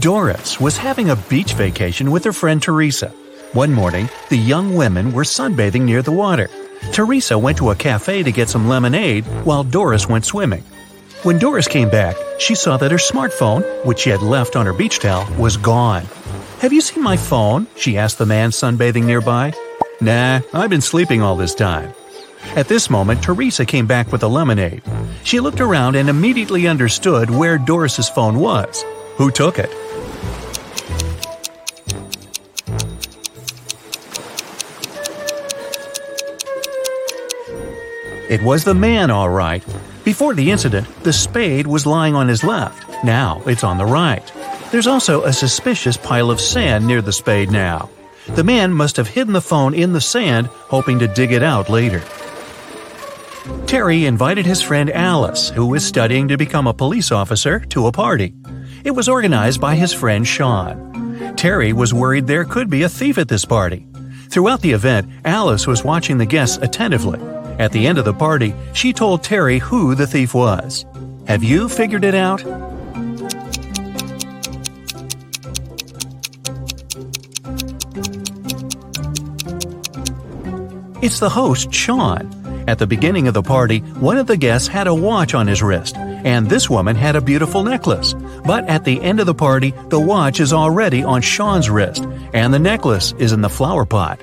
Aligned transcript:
Doris 0.00 0.60
was 0.60 0.76
having 0.76 1.10
a 1.10 1.16
beach 1.16 1.54
vacation 1.54 2.12
with 2.12 2.22
her 2.22 2.32
friend 2.32 2.62
Teresa. 2.62 3.08
One 3.52 3.72
morning, 3.72 4.08
the 4.28 4.36
young 4.36 4.76
women 4.76 5.12
were 5.12 5.24
sunbathing 5.24 5.82
near 5.82 6.02
the 6.02 6.12
water. 6.12 6.48
Teresa 6.92 7.36
went 7.36 7.58
to 7.58 7.70
a 7.70 7.74
cafe 7.74 8.22
to 8.22 8.30
get 8.30 8.48
some 8.48 8.68
lemonade 8.68 9.24
while 9.44 9.64
Doris 9.64 10.08
went 10.08 10.24
swimming. 10.24 10.62
When 11.24 11.40
Doris 11.40 11.66
came 11.66 11.90
back, 11.90 12.14
she 12.38 12.54
saw 12.54 12.76
that 12.76 12.92
her 12.92 12.98
smartphone, 12.98 13.64
which 13.84 14.00
she 14.00 14.10
had 14.10 14.22
left 14.22 14.54
on 14.54 14.66
her 14.66 14.72
beach 14.72 15.00
towel, 15.00 15.26
was 15.36 15.56
gone. 15.56 16.04
Have 16.60 16.72
you 16.72 16.80
seen 16.80 17.02
my 17.02 17.16
phone? 17.16 17.66
she 17.74 17.98
asked 17.98 18.18
the 18.18 18.26
man 18.26 18.50
sunbathing 18.50 19.04
nearby. 19.04 19.52
Nah, 20.00 20.40
I've 20.54 20.70
been 20.70 20.80
sleeping 20.80 21.22
all 21.22 21.34
this 21.34 21.56
time. 21.56 21.92
At 22.54 22.68
this 22.68 22.88
moment, 22.88 23.20
Teresa 23.20 23.66
came 23.66 23.88
back 23.88 24.12
with 24.12 24.22
a 24.22 24.28
lemonade. 24.28 24.82
She 25.24 25.40
looked 25.40 25.60
around 25.60 25.96
and 25.96 26.08
immediately 26.08 26.68
understood 26.68 27.30
where 27.30 27.58
Doris's 27.58 28.08
phone 28.08 28.38
was. 28.38 28.84
Who 29.18 29.32
took 29.32 29.58
it? 29.58 29.68
It 38.30 38.40
was 38.44 38.62
the 38.62 38.74
man, 38.74 39.10
all 39.10 39.28
right. 39.28 39.64
Before 40.04 40.34
the 40.34 40.52
incident, 40.52 40.86
the 41.02 41.12
spade 41.12 41.66
was 41.66 41.84
lying 41.84 42.14
on 42.14 42.28
his 42.28 42.44
left. 42.44 42.88
Now 43.02 43.42
it's 43.44 43.64
on 43.64 43.76
the 43.76 43.84
right. 43.84 44.22
There's 44.70 44.86
also 44.86 45.24
a 45.24 45.32
suspicious 45.32 45.96
pile 45.96 46.30
of 46.30 46.40
sand 46.40 46.86
near 46.86 47.02
the 47.02 47.12
spade 47.12 47.50
now. 47.50 47.90
The 48.36 48.44
man 48.44 48.72
must 48.72 48.96
have 48.98 49.08
hidden 49.08 49.32
the 49.32 49.40
phone 49.40 49.74
in 49.74 49.94
the 49.94 50.00
sand, 50.00 50.46
hoping 50.46 51.00
to 51.00 51.08
dig 51.08 51.32
it 51.32 51.42
out 51.42 51.68
later. 51.68 52.04
Terry 53.66 54.06
invited 54.06 54.46
his 54.46 54.62
friend 54.62 54.90
Alice, 54.90 55.50
who 55.50 55.66
was 55.66 55.84
studying 55.84 56.28
to 56.28 56.36
become 56.36 56.68
a 56.68 56.72
police 56.72 57.10
officer, 57.10 57.58
to 57.70 57.88
a 57.88 57.92
party. 57.92 58.34
It 58.84 58.92
was 58.92 59.08
organized 59.08 59.60
by 59.60 59.74
his 59.74 59.92
friend 59.92 60.26
Sean. 60.26 61.34
Terry 61.36 61.72
was 61.72 61.92
worried 61.92 62.26
there 62.26 62.44
could 62.44 62.70
be 62.70 62.82
a 62.82 62.88
thief 62.88 63.18
at 63.18 63.28
this 63.28 63.44
party. 63.44 63.86
Throughout 64.28 64.60
the 64.60 64.72
event, 64.72 65.10
Alice 65.24 65.66
was 65.66 65.84
watching 65.84 66.18
the 66.18 66.26
guests 66.26 66.58
attentively. 66.58 67.20
At 67.58 67.72
the 67.72 67.86
end 67.86 67.98
of 67.98 68.04
the 68.04 68.14
party, 68.14 68.54
she 68.72 68.92
told 68.92 69.24
Terry 69.24 69.58
who 69.58 69.94
the 69.94 70.06
thief 70.06 70.32
was. 70.34 70.84
Have 71.26 71.42
you 71.42 71.68
figured 71.68 72.04
it 72.04 72.14
out? 72.14 72.42
It's 81.00 81.20
the 81.20 81.30
host, 81.30 81.72
Sean. 81.72 82.37
At 82.68 82.78
the 82.78 82.86
beginning 82.86 83.28
of 83.28 83.32
the 83.32 83.42
party, 83.42 83.78
one 83.78 84.18
of 84.18 84.26
the 84.26 84.36
guests 84.36 84.68
had 84.68 84.88
a 84.88 84.94
watch 84.94 85.32
on 85.32 85.46
his 85.46 85.62
wrist, 85.62 85.96
and 85.96 86.46
this 86.46 86.68
woman 86.68 86.96
had 86.96 87.16
a 87.16 87.20
beautiful 87.22 87.64
necklace. 87.64 88.12
But 88.44 88.68
at 88.68 88.84
the 88.84 89.00
end 89.00 89.20
of 89.20 89.26
the 89.26 89.32
party, 89.32 89.72
the 89.88 89.98
watch 89.98 90.38
is 90.38 90.52
already 90.52 91.02
on 91.02 91.22
Sean's 91.22 91.70
wrist, 91.70 92.06
and 92.34 92.52
the 92.52 92.58
necklace 92.58 93.14
is 93.18 93.32
in 93.32 93.40
the 93.40 93.48
flower 93.48 93.86
pot. 93.86 94.20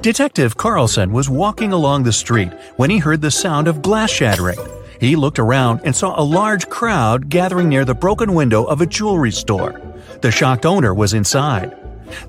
Detective 0.00 0.56
Carlson 0.56 1.12
was 1.12 1.28
walking 1.28 1.72
along 1.72 2.04
the 2.04 2.12
street 2.12 2.54
when 2.76 2.88
he 2.88 2.96
heard 2.96 3.20
the 3.20 3.30
sound 3.30 3.68
of 3.68 3.82
glass 3.82 4.10
shattering. 4.10 4.58
He 4.98 5.14
looked 5.14 5.38
around 5.38 5.82
and 5.84 5.94
saw 5.94 6.18
a 6.18 6.24
large 6.24 6.70
crowd 6.70 7.28
gathering 7.28 7.68
near 7.68 7.84
the 7.84 7.94
broken 7.94 8.32
window 8.32 8.64
of 8.64 8.80
a 8.80 8.86
jewelry 8.86 9.30
store. 9.30 9.78
The 10.22 10.30
shocked 10.30 10.64
owner 10.64 10.94
was 10.94 11.12
inside. 11.12 11.76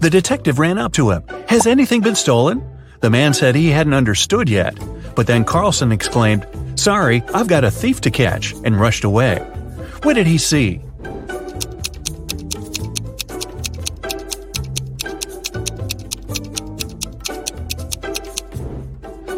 The 0.02 0.10
detective 0.10 0.60
ran 0.60 0.78
up 0.78 0.92
to 0.94 1.12
him. 1.12 1.24
Has 1.48 1.66
anything 1.66 2.02
been 2.02 2.16
stolen? 2.16 2.75
The 3.06 3.12
man 3.12 3.36
said 3.36 3.54
he 3.54 3.70
hadn't 3.70 3.94
understood 3.94 4.50
yet. 4.50 4.76
But 5.14 5.28
then 5.28 5.46
Carlson 5.46 5.92
exclaimed, 5.92 6.48
Sorry, 6.74 7.22
I've 7.36 7.48
got 7.48 7.64
a 7.64 7.70
thief 7.70 8.02
to 8.02 8.10
catch, 8.10 8.54
and 8.64 8.82
rushed 8.82 9.04
away. 9.04 9.38
What 10.02 10.16
did 10.16 10.26
he 10.26 10.40
see? 10.40 10.82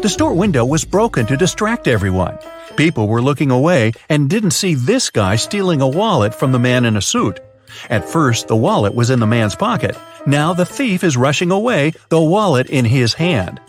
The 0.00 0.08
store 0.08 0.32
window 0.32 0.64
was 0.64 0.86
broken 0.86 1.26
to 1.26 1.36
distract 1.36 1.88
everyone. 1.88 2.38
People 2.74 3.06
were 3.06 3.20
looking 3.20 3.50
away 3.50 3.92
and 4.08 4.30
didn't 4.30 4.52
see 4.52 4.72
this 4.72 5.10
guy 5.10 5.36
stealing 5.36 5.82
a 5.82 5.88
wallet 5.88 6.34
from 6.34 6.52
the 6.52 6.58
man 6.58 6.86
in 6.86 6.96
a 6.96 7.02
suit. 7.02 7.38
At 7.90 8.08
first, 8.08 8.48
the 8.48 8.56
wallet 8.56 8.94
was 8.94 9.10
in 9.10 9.20
the 9.20 9.26
man's 9.26 9.54
pocket. 9.54 9.94
Now 10.28 10.52
the 10.52 10.66
thief 10.66 11.04
is 11.04 11.16
rushing 11.16 11.50
away, 11.50 11.94
the 12.10 12.20
wallet 12.20 12.68
in 12.68 12.84
his 12.84 13.14
hand. 13.14 13.62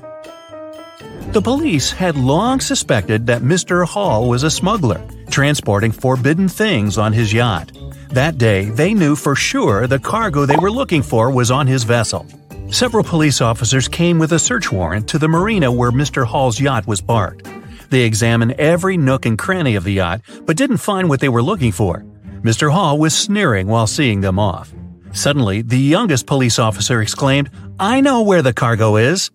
The 1.32 1.42
police 1.42 1.90
had 1.90 2.18
long 2.18 2.60
suspected 2.60 3.26
that 3.28 3.44
Mr. 3.44 3.86
Hall 3.86 4.28
was 4.28 4.44
a 4.44 4.52
smuggler, 4.52 5.02
transporting 5.30 5.94
forbidden 5.94 6.50
things 6.50 6.98
on 6.98 7.14
his 7.14 7.32
yacht. 7.32 7.72
That 8.10 8.38
day, 8.38 8.66
they 8.72 8.94
knew 8.94 9.16
for 9.16 9.36
sure 9.36 9.88
the 9.88 10.00
cargo 10.00 10.46
they 10.46 10.58
were 10.58 10.70
looking 10.70 11.02
for 11.02 11.32
was 11.32 11.50
on 11.50 11.66
his 11.66 11.86
vessel. 11.86 12.26
Several 12.72 13.06
police 13.06 13.40
officers 13.40 13.88
came 13.88 14.20
with 14.20 14.34
a 14.34 14.40
search 14.40 14.70
warrant 14.70 15.08
to 15.08 15.18
the 15.18 15.30
marina 15.30 15.72
where 15.72 15.92
Mr. 15.92 16.26
Hall's 16.26 16.60
yacht 16.60 16.86
was 16.86 17.00
parked. 17.00 17.48
They 17.90 18.02
examined 18.02 18.52
every 18.60 18.98
nook 18.98 19.26
and 19.26 19.40
cranny 19.40 19.76
of 19.76 19.86
the 19.86 19.94
yacht, 19.94 20.20
but 20.42 20.58
didn't 20.58 20.84
find 20.84 21.08
what 21.08 21.22
they 21.22 21.30
were 21.30 21.42
looking 21.42 21.72
for. 21.72 22.04
Mr. 22.42 22.70
Hall 22.70 22.98
was 22.98 23.16
sneering 23.16 23.68
while 23.68 23.88
seeing 23.88 24.20
them 24.20 24.38
off. 24.38 24.74
Suddenly, 25.12 25.64
the 25.64 25.80
youngest 25.80 26.28
police 26.28 26.60
officer 26.60 27.02
exclaimed, 27.02 27.50
I 27.80 28.02
know 28.02 28.22
where 28.22 28.42
the 28.42 28.54
cargo 28.54 28.96
is! 28.96 29.32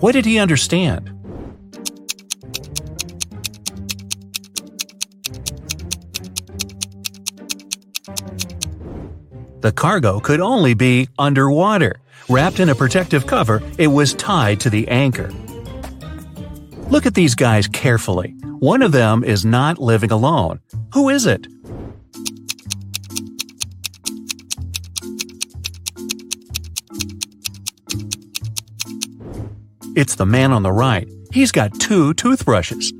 What 0.00 0.12
did 0.12 0.24
he 0.24 0.38
understand? 0.38 1.10
The 9.60 9.72
cargo 9.72 10.20
could 10.20 10.40
only 10.40 10.74
be 10.74 11.08
underwater. 11.18 11.96
Wrapped 12.28 12.60
in 12.60 12.68
a 12.68 12.74
protective 12.74 13.26
cover, 13.26 13.62
it 13.78 13.86
was 13.86 14.12
tied 14.12 14.60
to 14.60 14.68
the 14.68 14.86
anchor. 14.88 15.30
Look 16.90 17.06
at 17.06 17.14
these 17.14 17.34
guys 17.34 17.66
carefully. 17.66 18.34
One 18.58 18.82
of 18.82 18.92
them 18.92 19.24
is 19.24 19.44
not 19.44 19.78
living 19.78 20.10
alone. 20.10 20.60
Who 20.92 21.08
is 21.08 21.24
it? 21.24 21.46
It's 29.96 30.16
the 30.16 30.26
man 30.26 30.52
on 30.52 30.64
the 30.64 30.72
right. 30.72 31.08
He's 31.32 31.52
got 31.52 31.78
two 31.78 32.14
toothbrushes. 32.14 32.92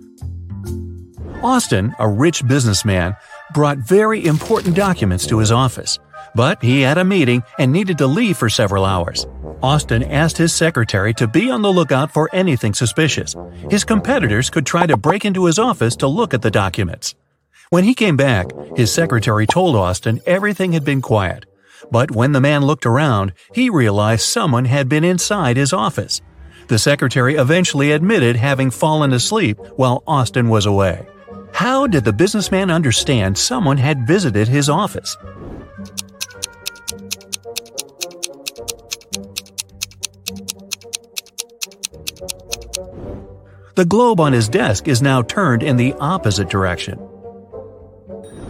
Austin, 1.43 1.93
a 1.99 2.09
rich 2.09 2.47
businessman, 2.47 3.16
brought 3.53 3.78
very 3.78 4.25
important 4.25 4.77
documents 4.77 5.27
to 5.27 5.38
his 5.38 5.50
office. 5.50 5.99
But 6.37 6.62
he 6.62 6.82
had 6.82 6.99
a 6.99 7.05
meeting 7.05 7.43
and 7.59 7.72
needed 7.72 7.99
to 7.99 8.06
leave 8.06 8.37
for 8.37 8.49
several 8.49 8.84
hours. 8.84 9.27
Austin 9.60 10.05
asked 10.05 10.38
his 10.38 10.53
secretary 10.53 11.12
to 11.15 11.27
be 11.27 11.50
on 11.50 11.62
the 11.62 11.72
lookout 11.72 12.12
for 12.12 12.31
anything 12.32 12.75
suspicious. 12.75 13.34
His 13.71 13.82
competitors 13.82 14.49
could 14.49 14.65
try 14.65 14.87
to 14.87 14.97
break 14.97 15.25
into 15.25 15.47
his 15.47 15.59
office 15.59 15.97
to 15.97 16.06
look 16.06 16.32
at 16.32 16.43
the 16.43 16.50
documents. 16.50 17.15
When 17.71 17.82
he 17.82 17.94
came 17.94 18.16
back, 18.16 18.47
his 18.76 18.93
secretary 18.93 19.47
told 19.49 19.75
Austin 19.75 20.21
everything 20.26 20.72
had 20.72 20.84
been 20.84 21.03
quiet. 21.03 21.44
But 21.91 22.12
when 22.12 22.32
the 22.32 22.41
man 22.41 22.62
looked 22.62 22.87
around, 22.87 23.32
he 23.53 23.69
realized 23.69 24.22
someone 24.22 24.66
had 24.66 24.88
been 24.88 25.03
inside 25.03 25.56
his 25.56 25.72
office. 25.72 26.21
The 26.66 26.78
secretary 26.78 27.34
eventually 27.34 27.92
admitted 27.92 28.36
having 28.36 28.70
fallen 28.70 29.12
asleep 29.12 29.58
while 29.76 30.02
Austin 30.06 30.48
was 30.48 30.66
away. 30.66 31.06
How 31.52 31.86
did 31.86 32.04
the 32.04 32.12
businessman 32.12 32.70
understand 32.70 33.36
someone 33.36 33.76
had 33.76 34.06
visited 34.06 34.48
his 34.48 34.69
office? 34.69 35.16
The 43.75 43.84
globe 43.84 44.20
on 44.20 44.32
his 44.32 44.48
desk 44.48 44.88
is 44.88 45.02
now 45.02 45.22
turned 45.22 45.62
in 45.62 45.76
the 45.76 45.94
opposite 46.00 46.48
direction. 46.48 46.98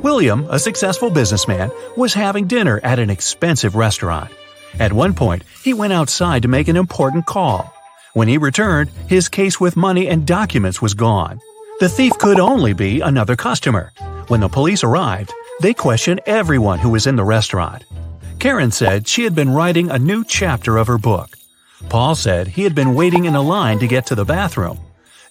William, 0.02 0.46
a 0.50 0.58
successful 0.58 1.10
businessman, 1.10 1.70
was 1.96 2.14
having 2.14 2.46
dinner 2.46 2.78
at 2.84 2.98
an 2.98 3.10
expensive 3.10 3.74
restaurant. 3.74 4.30
At 4.78 4.92
one 4.92 5.14
point, 5.14 5.42
he 5.62 5.72
went 5.74 5.94
outside 5.94 6.42
to 6.42 6.48
make 6.48 6.68
an 6.68 6.76
important 6.76 7.26
call. 7.26 7.73
When 8.14 8.28
he 8.28 8.38
returned, 8.38 8.90
his 9.08 9.28
case 9.28 9.58
with 9.58 9.76
money 9.76 10.06
and 10.08 10.24
documents 10.24 10.80
was 10.80 10.94
gone. 10.94 11.40
The 11.80 11.88
thief 11.88 12.12
could 12.18 12.38
only 12.38 12.72
be 12.72 13.00
another 13.00 13.34
customer. 13.34 13.92
When 14.28 14.38
the 14.38 14.48
police 14.48 14.84
arrived, 14.84 15.32
they 15.60 15.74
questioned 15.74 16.20
everyone 16.24 16.78
who 16.78 16.90
was 16.90 17.08
in 17.08 17.16
the 17.16 17.24
restaurant. 17.24 17.84
Karen 18.38 18.70
said 18.70 19.08
she 19.08 19.24
had 19.24 19.34
been 19.34 19.50
writing 19.50 19.90
a 19.90 19.98
new 19.98 20.24
chapter 20.24 20.76
of 20.76 20.86
her 20.86 20.96
book. 20.96 21.36
Paul 21.88 22.14
said 22.14 22.46
he 22.46 22.62
had 22.62 22.74
been 22.74 22.94
waiting 22.94 23.24
in 23.24 23.34
a 23.34 23.42
line 23.42 23.80
to 23.80 23.88
get 23.88 24.06
to 24.06 24.14
the 24.14 24.24
bathroom. 24.24 24.78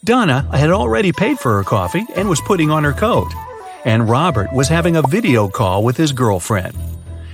Donna 0.04 0.42
had 0.52 0.70
already 0.70 1.14
paid 1.14 1.40
for 1.40 1.56
her 1.56 1.64
coffee 1.64 2.06
and 2.18 2.28
was 2.28 2.42
putting 2.42 2.70
on 2.70 2.84
her 2.84 2.92
coat. 2.92 3.32
And 3.86 4.10
Robert 4.10 4.52
was 4.52 4.68
having 4.68 4.98
a 4.98 5.08
video 5.08 5.48
call 5.48 5.86
with 5.86 5.96
his 5.96 6.12
girlfriend. 6.12 6.78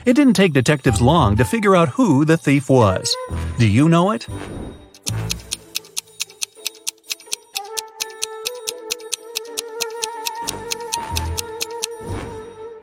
It 0.05 0.13
didn't 0.13 0.35
take 0.35 0.53
detectives 0.53 1.01
long 1.01 1.37
to 1.37 1.43
figure 1.43 1.75
out 1.75 1.89
who 1.89 2.23
the 2.23 2.37
thief 2.37 2.69
was. 2.69 3.15
Do 3.57 3.67
you 3.67 3.89
know 3.89 4.11
it? 4.11 4.27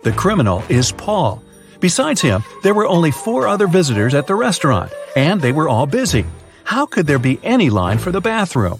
The 0.06 0.12
criminal 0.12 0.62
is 0.68 0.92
Paul. 0.92 1.42
Besides 1.80 2.20
him, 2.20 2.44
there 2.62 2.74
were 2.74 2.86
only 2.86 3.10
four 3.10 3.48
other 3.48 3.66
visitors 3.66 4.14
at 4.14 4.28
the 4.28 4.36
restaurant, 4.36 4.92
and 5.16 5.40
they 5.40 5.50
were 5.50 5.68
all 5.68 5.84
busy. 5.84 6.24
How 6.62 6.86
could 6.86 7.08
there 7.08 7.18
be 7.18 7.40
any 7.42 7.70
line 7.70 7.98
for 7.98 8.12
the 8.12 8.20
bathroom? 8.20 8.78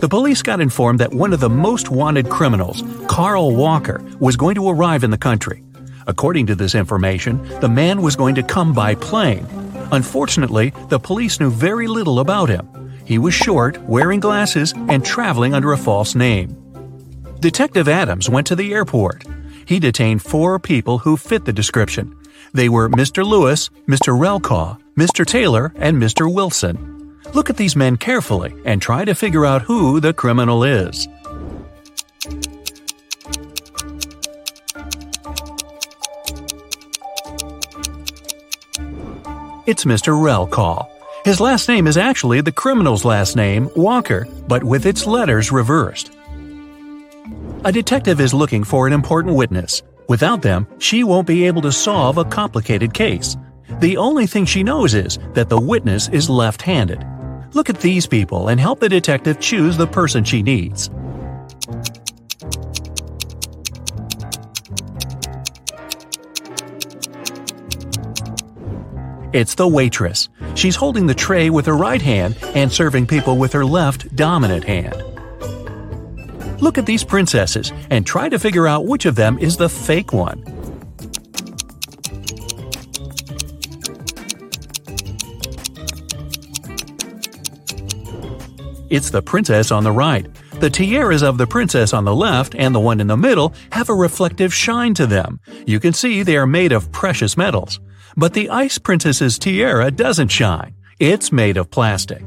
The 0.00 0.08
police 0.08 0.42
got 0.42 0.60
informed 0.60 1.00
that 1.00 1.14
one 1.14 1.32
of 1.32 1.40
the 1.40 1.48
most 1.48 1.90
wanted 1.90 2.28
criminals, 2.28 2.82
Carl 3.08 3.56
Walker, 3.56 4.04
was 4.18 4.36
going 4.36 4.54
to 4.56 4.68
arrive 4.68 5.02
in 5.02 5.10
the 5.10 5.16
country. 5.16 5.62
According 6.06 6.46
to 6.48 6.54
this 6.54 6.74
information, 6.74 7.42
the 7.60 7.68
man 7.68 8.02
was 8.02 8.16
going 8.16 8.34
to 8.34 8.42
come 8.42 8.74
by 8.74 8.94
plane. 8.94 9.46
Unfortunately, 9.92 10.72
the 10.88 10.98
police 11.00 11.40
knew 11.40 11.50
very 11.50 11.86
little 11.86 12.20
about 12.20 12.48
him. 12.48 12.68
He 13.04 13.18
was 13.18 13.34
short, 13.34 13.78
wearing 13.82 14.20
glasses, 14.20 14.72
and 14.88 15.04
traveling 15.04 15.54
under 15.54 15.72
a 15.72 15.78
false 15.78 16.14
name. 16.14 16.56
Detective 17.40 17.88
Adams 17.88 18.28
went 18.28 18.46
to 18.48 18.56
the 18.56 18.72
airport. 18.72 19.24
He 19.64 19.78
detained 19.80 20.22
four 20.22 20.58
people 20.58 20.98
who 20.98 21.16
fit 21.16 21.44
the 21.44 21.52
description. 21.52 22.16
They 22.52 22.68
were 22.68 22.88
Mr. 22.88 23.24
Lewis, 23.24 23.70
Mr. 23.88 24.18
Reklaw, 24.18 24.78
Mr. 24.96 25.26
Taylor, 25.26 25.72
and 25.76 25.96
Mr. 25.96 26.32
Wilson. 26.32 27.18
Look 27.34 27.50
at 27.50 27.56
these 27.56 27.76
men 27.76 27.96
carefully 27.96 28.54
and 28.64 28.82
try 28.82 29.04
to 29.04 29.14
figure 29.14 29.46
out 29.46 29.62
who 29.62 30.00
the 30.00 30.12
criminal 30.12 30.64
is. 30.64 31.08
It's 39.70 39.84
Mr. 39.84 40.14
Reklaw. 40.20 40.84
His 41.24 41.38
last 41.38 41.68
name 41.68 41.86
is 41.86 41.96
actually 41.96 42.40
the 42.40 42.50
criminal's 42.50 43.04
last 43.04 43.36
name, 43.36 43.70
Walker, 43.76 44.26
but 44.48 44.64
with 44.64 44.84
its 44.84 45.06
letters 45.06 45.52
reversed. 45.52 46.10
A 47.64 47.70
detective 47.70 48.20
is 48.20 48.34
looking 48.34 48.64
for 48.64 48.88
an 48.88 48.92
important 48.92 49.36
witness. 49.36 49.84
Without 50.08 50.42
them, 50.42 50.66
she 50.80 51.04
won't 51.04 51.28
be 51.28 51.44
able 51.44 51.62
to 51.62 51.70
solve 51.70 52.18
a 52.18 52.24
complicated 52.24 52.92
case. 52.92 53.36
The 53.78 53.96
only 53.96 54.26
thing 54.26 54.44
she 54.44 54.64
knows 54.64 54.92
is 54.92 55.20
that 55.34 55.48
the 55.48 55.60
witness 55.60 56.08
is 56.08 56.28
left 56.28 56.62
handed. 56.62 57.06
Look 57.52 57.70
at 57.70 57.80
these 57.80 58.08
people 58.08 58.48
and 58.48 58.58
help 58.58 58.80
the 58.80 58.88
detective 58.88 59.38
choose 59.38 59.76
the 59.76 59.86
person 59.86 60.24
she 60.24 60.42
needs. 60.42 60.90
It's 69.32 69.54
the 69.54 69.68
waitress. 69.68 70.28
She's 70.56 70.74
holding 70.74 71.06
the 71.06 71.14
tray 71.14 71.50
with 71.50 71.66
her 71.66 71.76
right 71.76 72.02
hand 72.02 72.36
and 72.54 72.72
serving 72.72 73.06
people 73.06 73.38
with 73.38 73.52
her 73.52 73.64
left 73.64 74.14
dominant 74.16 74.64
hand. 74.64 75.04
Look 76.60 76.78
at 76.78 76.86
these 76.86 77.04
princesses 77.04 77.72
and 77.90 78.04
try 78.04 78.28
to 78.28 78.40
figure 78.40 78.66
out 78.66 78.86
which 78.86 79.06
of 79.06 79.14
them 79.14 79.38
is 79.38 79.56
the 79.56 79.68
fake 79.68 80.12
one. 80.12 80.42
It's 88.90 89.10
the 89.10 89.22
princess 89.22 89.70
on 89.70 89.84
the 89.84 89.92
right. 89.92 90.26
The 90.58 90.70
tiaras 90.70 91.22
of 91.22 91.38
the 91.38 91.46
princess 91.46 91.94
on 91.94 92.04
the 92.04 92.14
left 92.14 92.56
and 92.56 92.74
the 92.74 92.80
one 92.80 93.00
in 93.00 93.06
the 93.06 93.16
middle 93.16 93.54
have 93.70 93.88
a 93.88 93.94
reflective 93.94 94.52
shine 94.52 94.92
to 94.94 95.06
them. 95.06 95.38
You 95.66 95.78
can 95.78 95.92
see 95.92 96.24
they 96.24 96.36
are 96.36 96.46
made 96.46 96.72
of 96.72 96.90
precious 96.90 97.36
metals. 97.36 97.78
But 98.20 98.34
the 98.34 98.50
ice 98.50 98.76
princess's 98.76 99.38
tiara 99.38 99.90
doesn't 99.90 100.28
shine. 100.28 100.74
It's 100.98 101.32
made 101.32 101.56
of 101.56 101.70
plastic. 101.70 102.22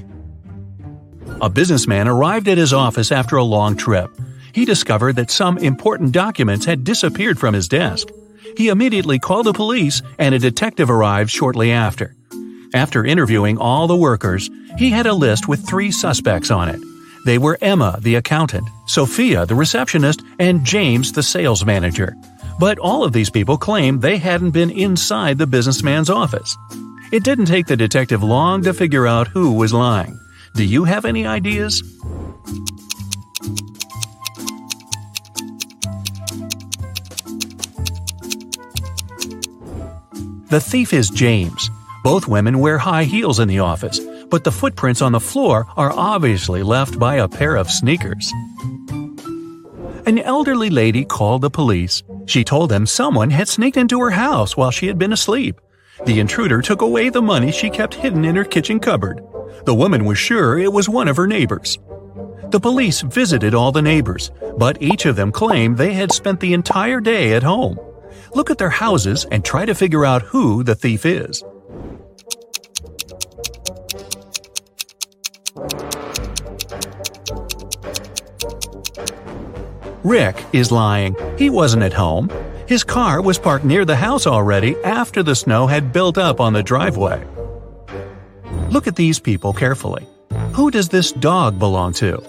A 1.40 1.52
businessman 1.52 2.08
arrived 2.08 2.48
at 2.48 2.58
his 2.58 2.74
office 2.74 3.12
after 3.12 3.36
a 3.36 3.44
long 3.44 3.78
trip. 3.78 4.10
He 4.54 4.66
discovered 4.66 5.18
that 5.18 5.30
some 5.30 5.60
important 5.60 6.12
documents 6.12 6.66
had 6.66 6.84
disappeared 6.84 7.38
from 7.38 7.54
his 7.54 7.68
desk. 7.68 8.08
He 8.58 8.70
immediately 8.70 9.20
called 9.20 9.46
the 9.46 9.54
police 9.54 10.02
and 10.18 10.34
a 10.34 10.40
detective 10.40 10.90
arrived 10.90 11.30
shortly 11.30 11.72
after. 11.72 12.16
After 12.74 13.06
interviewing 13.06 13.60
all 13.60 13.86
the 13.86 13.96
workers, 13.96 14.50
he 14.80 14.90
had 14.90 15.06
a 15.06 15.14
list 15.14 15.48
with 15.48 15.64
three 15.64 15.92
suspects 15.92 16.50
on 16.50 16.70
it. 16.70 16.80
They 17.28 17.38
were 17.38 17.60
Emma, 17.62 18.00
the 18.02 18.16
accountant, 18.16 18.68
Sophia, 18.88 19.46
the 19.46 19.54
receptionist, 19.54 20.24
and 20.40 20.66
James, 20.66 21.12
the 21.12 21.22
sales 21.22 21.64
manager. 21.64 22.16
But 22.60 22.80
all 22.80 23.04
of 23.04 23.14
these 23.14 23.30
people 23.30 23.58
claimed 23.58 24.02
they 24.02 24.18
hadn't 24.18 24.52
been 24.52 24.70
inside 24.70 25.38
the 25.38 25.48
businessman's 25.48 26.10
office. 26.10 26.56
It 27.12 27.24
didn't 27.24 27.46
take 27.46 27.68
the 27.68 27.78
detective 27.78 28.24
long 28.24 28.64
to 28.64 28.74
figure 28.74 29.06
out 29.08 29.28
who 29.28 29.54
was 29.54 29.74
lying. 29.74 30.20
Do 30.56 30.64
you 30.64 30.84
have 30.84 31.06
any 31.06 31.26
ideas? 31.26 31.82
The 40.50 40.62
thief 40.62 40.94
is 40.94 41.10
James. 41.10 41.72
Both 42.04 42.28
women 42.28 42.60
wear 42.60 42.78
high 42.78 43.06
heels 43.06 43.40
in 43.40 43.48
the 43.48 43.60
office, 43.60 44.00
but 44.30 44.44
the 44.44 44.52
footprints 44.52 45.02
on 45.02 45.12
the 45.12 45.20
floor 45.20 45.66
are 45.76 45.92
obviously 45.92 46.62
left 46.62 47.00
by 47.00 47.16
a 47.16 47.28
pair 47.28 47.56
of 47.56 47.72
sneakers. 47.72 48.32
An 50.06 50.20
elderly 50.20 50.70
lady 50.70 51.06
called 51.06 51.42
the 51.42 51.50
police. 51.50 52.04
She 52.26 52.44
told 52.44 52.70
them 52.70 52.86
someone 52.86 53.30
had 53.30 53.48
sneaked 53.48 53.78
into 53.78 54.00
her 54.00 54.12
house 54.12 54.56
while 54.56 54.72
she 54.72 54.88
had 54.88 54.98
been 54.98 55.14
asleep. 55.14 55.60
The 56.06 56.20
intruder 56.20 56.62
took 56.62 56.82
away 56.82 57.10
the 57.10 57.22
money 57.22 57.52
she 57.52 57.70
kept 57.70 57.94
hidden 57.94 58.26
in 58.26 58.36
her 58.36 58.44
kitchen 58.44 58.80
cupboard. 58.80 59.22
The 59.66 59.76
woman 59.76 60.06
was 60.06 60.18
sure 60.18 60.58
it 60.58 60.72
was 60.72 60.90
one 60.90 61.08
of 61.08 61.18
her 61.18 61.28
neighbors. 61.28 61.78
The 62.50 62.60
police 62.60 63.02
visited 63.02 63.54
all 63.54 63.72
the 63.72 63.82
neighbors, 63.82 64.32
but 64.58 64.82
each 64.82 65.06
of 65.06 65.16
them 65.16 65.32
claimed 65.32 65.78
they 65.78 65.94
had 65.94 66.12
spent 66.12 66.40
the 66.40 66.54
entire 66.54 67.00
day 67.00 67.34
at 67.34 67.44
home. 67.44 67.80
Look 68.34 68.50
at 68.50 68.58
their 68.58 68.70
houses 68.70 69.26
and 69.32 69.44
try 69.44 69.66
to 69.66 69.76
figure 69.76 70.06
out 70.06 70.22
who 70.22 70.64
the 70.64 70.76
thief 70.76 71.06
is. 71.06 71.44
Rick 80.04 80.44
is 80.52 80.70
lying. 80.70 81.16
He 81.38 81.50
wasn't 81.50 81.84
at 81.84 81.94
home. 81.94 82.30
His 82.68 82.84
car 82.84 83.22
was 83.22 83.40
parked 83.40 83.64
near 83.64 83.86
the 83.86 83.96
house 83.96 84.28
already 84.28 84.76
after 84.84 85.24
the 85.24 85.36
snow 85.36 85.66
had 85.66 85.94
built 85.94 86.18
up 86.18 86.42
on 86.42 86.52
the 86.52 86.62
driveway. 86.62 87.26
Look 88.70 88.88
at 88.88 88.98
these 88.98 89.20
people 89.20 89.54
carefully. 89.54 90.06
Who 90.54 90.72
does 90.72 90.90
this 90.90 91.14
dog 91.14 91.58
belong 91.58 91.94
to? 91.94 92.22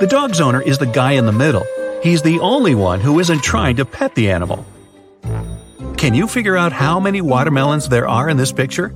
The 0.00 0.06
dog's 0.08 0.40
owner 0.40 0.62
is 0.62 0.78
the 0.78 0.86
guy 0.86 1.12
in 1.12 1.26
the 1.26 1.32
middle. 1.32 1.66
He's 2.02 2.22
the 2.22 2.40
only 2.40 2.74
one 2.74 3.00
who 3.00 3.18
isn't 3.18 3.42
trying 3.42 3.76
to 3.76 3.84
pet 3.84 4.14
the 4.14 4.30
animal. 4.30 4.64
Can 5.96 6.14
you 6.14 6.26
figure 6.26 6.56
out 6.56 6.72
how 6.72 7.00
many 7.00 7.20
watermelons 7.20 7.88
there 7.88 8.08
are 8.08 8.28
in 8.28 8.36
this 8.36 8.52
picture? 8.52 8.94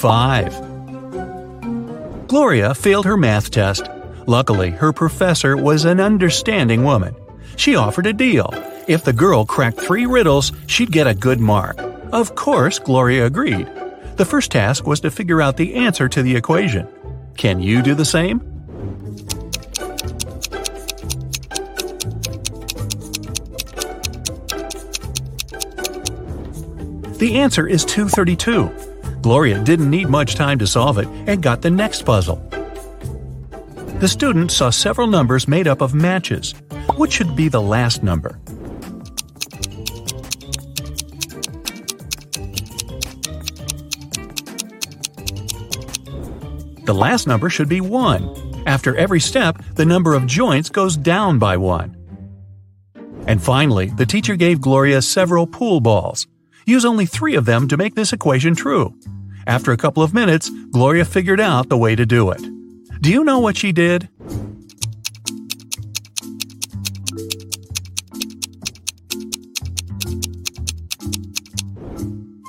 Five. 0.00 0.58
Gloria 2.26 2.74
failed 2.74 3.04
her 3.04 3.18
math 3.18 3.50
test. 3.50 3.86
Luckily, 4.26 4.70
her 4.70 4.94
professor 4.94 5.58
was 5.58 5.84
an 5.84 6.00
understanding 6.00 6.84
woman. 6.84 7.14
She 7.56 7.76
offered 7.76 8.06
a 8.06 8.14
deal. 8.14 8.48
If 8.88 9.04
the 9.04 9.12
girl 9.12 9.44
cracked 9.44 9.78
three 9.78 10.06
riddles, 10.06 10.52
she'd 10.66 10.90
get 10.90 11.06
a 11.06 11.12
good 11.12 11.38
mark. 11.38 11.78
Of 12.14 12.34
course, 12.34 12.78
Gloria 12.78 13.26
agreed. 13.26 13.68
The 14.16 14.24
first 14.24 14.50
task 14.50 14.86
was 14.86 15.00
to 15.00 15.10
figure 15.10 15.42
out 15.42 15.58
the 15.58 15.74
answer 15.74 16.08
to 16.08 16.22
the 16.22 16.34
equation. 16.34 16.88
Can 17.36 17.60
you 17.60 17.82
do 17.82 17.94
the 17.94 18.06
same? 18.06 18.38
The 27.18 27.36
answer 27.36 27.66
is 27.66 27.84
232. 27.84 28.89
Gloria 29.22 29.62
didn't 29.62 29.90
need 29.90 30.08
much 30.08 30.34
time 30.34 30.58
to 30.58 30.66
solve 30.66 30.98
it 30.98 31.06
and 31.26 31.42
got 31.42 31.62
the 31.62 31.70
next 31.70 32.02
puzzle. 32.04 32.36
The 34.00 34.08
student 34.08 34.50
saw 34.50 34.70
several 34.70 35.06
numbers 35.06 35.46
made 35.46 35.68
up 35.68 35.82
of 35.82 35.92
matches. 35.92 36.54
What 36.96 37.12
should 37.12 37.36
be 37.36 37.48
the 37.48 37.60
last 37.60 38.02
number? 38.02 38.40
The 46.86 46.94
last 46.94 47.26
number 47.26 47.50
should 47.50 47.68
be 47.68 47.80
1. 47.80 48.64
After 48.66 48.96
every 48.96 49.20
step, 49.20 49.62
the 49.74 49.84
number 49.84 50.14
of 50.14 50.26
joints 50.26 50.70
goes 50.70 50.96
down 50.96 51.38
by 51.38 51.56
1. 51.56 51.94
And 53.26 53.40
finally, 53.40 53.92
the 53.96 54.06
teacher 54.06 54.34
gave 54.34 54.60
Gloria 54.60 55.02
several 55.02 55.46
pool 55.46 55.80
balls. 55.80 56.26
Use 56.70 56.84
only 56.84 57.04
three 57.04 57.34
of 57.34 57.46
them 57.46 57.66
to 57.66 57.76
make 57.76 57.96
this 57.96 58.12
equation 58.12 58.54
true. 58.54 58.94
After 59.44 59.72
a 59.72 59.76
couple 59.76 60.04
of 60.04 60.14
minutes, 60.14 60.48
Gloria 60.70 61.04
figured 61.04 61.40
out 61.40 61.68
the 61.68 61.76
way 61.76 61.96
to 61.96 62.06
do 62.06 62.30
it. 62.30 62.40
Do 63.00 63.10
you 63.10 63.24
know 63.24 63.40
what 63.40 63.56
she 63.56 63.72
did? 63.72 64.08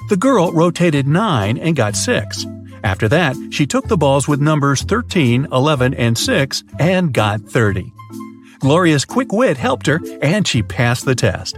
The 0.10 0.18
girl 0.20 0.52
rotated 0.52 1.08
9 1.08 1.58
and 1.58 1.76
got 1.76 1.96
6. 1.96 2.46
After 2.84 3.08
that, 3.08 3.36
she 3.50 3.66
took 3.66 3.88
the 3.88 3.98
balls 3.98 4.28
with 4.28 4.40
numbers 4.40 4.84
13, 4.84 5.48
11, 5.52 5.96
and 5.96 6.16
6 6.16 6.64
and 6.78 7.12
got 7.12 7.42
30. 7.42 7.92
Gloria's 8.60 9.04
quick 9.04 9.32
wit 9.32 9.58
helped 9.58 9.88
her, 9.88 10.00
and 10.22 10.48
she 10.48 10.62
passed 10.62 11.06
the 11.06 11.16
test. 11.16 11.58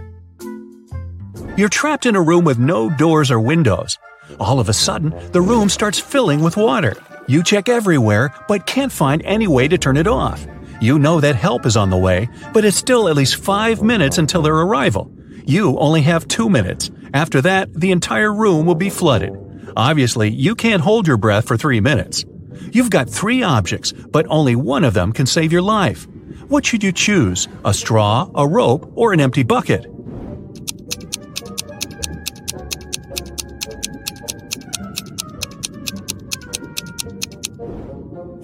You're 1.56 1.68
trapped 1.68 2.04
in 2.04 2.16
a 2.16 2.20
room 2.20 2.44
with 2.44 2.58
no 2.58 2.90
doors 2.90 3.30
or 3.30 3.38
windows. 3.38 3.96
All 4.40 4.58
of 4.58 4.68
a 4.68 4.72
sudden, 4.72 5.14
the 5.30 5.40
room 5.40 5.68
starts 5.68 6.00
filling 6.00 6.40
with 6.40 6.56
water. 6.56 6.96
You 7.28 7.44
check 7.44 7.68
everywhere, 7.68 8.34
but 8.48 8.66
can't 8.66 8.90
find 8.90 9.22
any 9.24 9.46
way 9.46 9.68
to 9.68 9.78
turn 9.78 9.96
it 9.96 10.08
off. 10.08 10.44
You 10.80 10.98
know 10.98 11.20
that 11.20 11.36
help 11.36 11.64
is 11.64 11.76
on 11.76 11.90
the 11.90 11.96
way, 11.96 12.28
but 12.52 12.64
it's 12.64 12.76
still 12.76 13.08
at 13.08 13.14
least 13.14 13.36
five 13.36 13.84
minutes 13.84 14.18
until 14.18 14.42
their 14.42 14.56
arrival. 14.56 15.12
You 15.46 15.78
only 15.78 16.02
have 16.02 16.26
two 16.26 16.50
minutes. 16.50 16.90
After 17.12 17.40
that, 17.42 17.72
the 17.72 17.92
entire 17.92 18.34
room 18.34 18.66
will 18.66 18.74
be 18.74 18.90
flooded. 18.90 19.32
Obviously, 19.76 20.30
you 20.30 20.56
can't 20.56 20.82
hold 20.82 21.06
your 21.06 21.18
breath 21.18 21.46
for 21.46 21.56
three 21.56 21.80
minutes. 21.80 22.24
You've 22.72 22.90
got 22.90 23.08
three 23.08 23.44
objects, 23.44 23.92
but 23.92 24.26
only 24.28 24.56
one 24.56 24.82
of 24.82 24.94
them 24.94 25.12
can 25.12 25.26
save 25.26 25.52
your 25.52 25.62
life. 25.62 26.08
What 26.48 26.66
should 26.66 26.82
you 26.82 26.90
choose? 26.90 27.46
A 27.64 27.72
straw, 27.72 28.28
a 28.34 28.44
rope, 28.44 28.90
or 28.96 29.12
an 29.12 29.20
empty 29.20 29.44
bucket? 29.44 29.86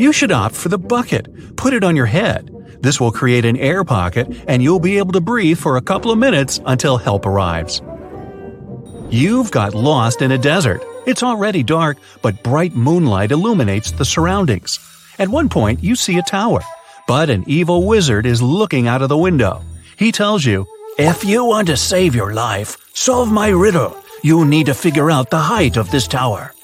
You 0.00 0.14
should 0.14 0.32
opt 0.32 0.54
for 0.54 0.70
the 0.70 0.78
bucket. 0.78 1.56
Put 1.56 1.74
it 1.74 1.84
on 1.84 1.94
your 1.94 2.06
head. 2.06 2.48
This 2.80 2.98
will 2.98 3.12
create 3.12 3.44
an 3.44 3.58
air 3.58 3.84
pocket, 3.84 4.28
and 4.48 4.62
you'll 4.62 4.80
be 4.80 4.96
able 4.96 5.12
to 5.12 5.20
breathe 5.20 5.58
for 5.58 5.76
a 5.76 5.82
couple 5.82 6.10
of 6.10 6.16
minutes 6.16 6.58
until 6.64 6.96
help 6.96 7.26
arrives. 7.26 7.82
You've 9.10 9.50
got 9.50 9.74
lost 9.74 10.22
in 10.22 10.32
a 10.32 10.38
desert. 10.38 10.82
It's 11.06 11.22
already 11.22 11.62
dark, 11.62 11.98
but 12.22 12.42
bright 12.42 12.74
moonlight 12.74 13.30
illuminates 13.30 13.90
the 13.90 14.06
surroundings. 14.06 14.78
At 15.18 15.28
one 15.28 15.50
point, 15.50 15.84
you 15.84 15.94
see 15.94 16.16
a 16.16 16.22
tower, 16.22 16.62
but 17.06 17.28
an 17.28 17.44
evil 17.46 17.86
wizard 17.86 18.24
is 18.24 18.40
looking 18.40 18.88
out 18.88 19.02
of 19.02 19.10
the 19.10 19.18
window. 19.18 19.60
He 19.98 20.12
tells 20.12 20.46
you, 20.46 20.66
If 20.96 21.26
you 21.26 21.44
want 21.44 21.66
to 21.66 21.76
save 21.76 22.14
your 22.14 22.32
life, 22.32 22.78
solve 22.94 23.30
my 23.30 23.48
riddle. 23.50 23.94
You 24.22 24.46
need 24.46 24.64
to 24.64 24.74
figure 24.74 25.10
out 25.10 25.28
the 25.28 25.44
height 25.52 25.76
of 25.76 25.90
this 25.90 26.08
tower. 26.08 26.54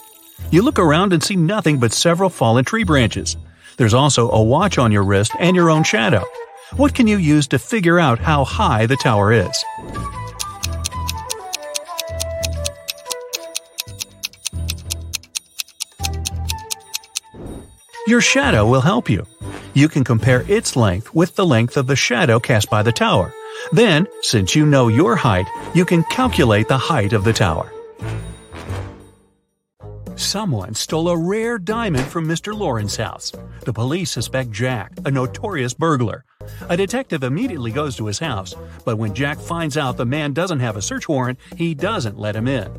You 0.50 0.62
look 0.62 0.78
around 0.78 1.12
and 1.12 1.22
see 1.22 1.34
nothing 1.34 1.78
but 1.78 1.92
several 1.92 2.30
fallen 2.30 2.64
tree 2.64 2.84
branches. 2.84 3.36
There's 3.78 3.94
also 3.94 4.30
a 4.30 4.42
watch 4.42 4.78
on 4.78 4.92
your 4.92 5.02
wrist 5.02 5.32
and 5.40 5.56
your 5.56 5.70
own 5.70 5.82
shadow. 5.82 6.24
What 6.76 6.94
can 6.94 7.08
you 7.08 7.16
use 7.16 7.48
to 7.48 7.58
figure 7.58 7.98
out 7.98 8.20
how 8.20 8.44
high 8.44 8.86
the 8.86 8.96
tower 8.96 9.32
is? 9.32 9.64
Your 18.06 18.20
shadow 18.20 18.68
will 18.68 18.82
help 18.82 19.10
you. 19.10 19.26
You 19.74 19.88
can 19.88 20.04
compare 20.04 20.44
its 20.48 20.76
length 20.76 21.12
with 21.12 21.34
the 21.34 21.44
length 21.44 21.76
of 21.76 21.88
the 21.88 21.96
shadow 21.96 22.38
cast 22.38 22.70
by 22.70 22.84
the 22.84 22.92
tower. 22.92 23.34
Then, 23.72 24.06
since 24.22 24.54
you 24.54 24.64
know 24.64 24.86
your 24.86 25.16
height, 25.16 25.46
you 25.74 25.84
can 25.84 26.04
calculate 26.04 26.68
the 26.68 26.78
height 26.78 27.12
of 27.12 27.24
the 27.24 27.32
tower. 27.32 27.72
Someone 30.16 30.74
stole 30.74 31.10
a 31.10 31.16
rare 31.16 31.58
diamond 31.58 32.06
from 32.06 32.26
Mr. 32.26 32.56
Lauren's 32.56 32.96
house. 32.96 33.32
The 33.66 33.72
police 33.72 34.10
suspect 34.10 34.50
Jack, 34.50 34.92
a 35.04 35.10
notorious 35.10 35.74
burglar. 35.74 36.24
A 36.70 36.76
detective 36.76 37.22
immediately 37.22 37.70
goes 37.70 37.96
to 37.96 38.06
his 38.06 38.18
house, 38.18 38.54
but 38.86 38.96
when 38.96 39.14
Jack 39.14 39.38
finds 39.38 39.76
out 39.76 39.98
the 39.98 40.06
man 40.06 40.32
doesn't 40.32 40.60
have 40.60 40.76
a 40.76 40.82
search 40.82 41.06
warrant, 41.06 41.38
he 41.56 41.74
doesn't 41.74 42.18
let 42.18 42.34
him 42.34 42.48
in. 42.48 42.72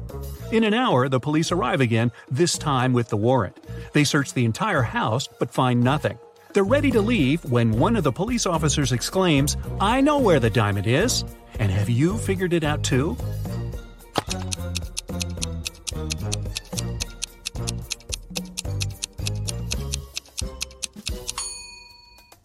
In 0.51 0.63
an 0.63 0.73
hour, 0.73 1.07
the 1.09 1.19
police 1.19 1.51
arrive 1.51 1.79
again, 1.79 2.11
this 2.31 2.57
time 2.57 2.91
with 2.91 3.09
the 3.09 3.17
warrant. 3.17 3.55
They 3.93 4.03
search 4.03 4.33
the 4.33 4.45
entire 4.45 4.81
house 4.81 5.29
but 5.39 5.53
find 5.53 5.83
nothing. 5.83 6.17
They're 6.53 6.63
ready 6.63 6.89
to 6.89 7.01
leave 7.01 7.45
when 7.45 7.77
one 7.77 7.95
of 7.95 8.03
the 8.03 8.11
police 8.11 8.47
officers 8.47 8.91
exclaims, 8.91 9.57
I 9.79 10.01
know 10.01 10.17
where 10.17 10.39
the 10.39 10.49
diamond 10.49 10.87
is! 10.87 11.23
And 11.59 11.71
have 11.71 11.87
you 11.89 12.17
figured 12.17 12.53
it 12.53 12.63
out 12.63 12.83
too? 12.83 13.15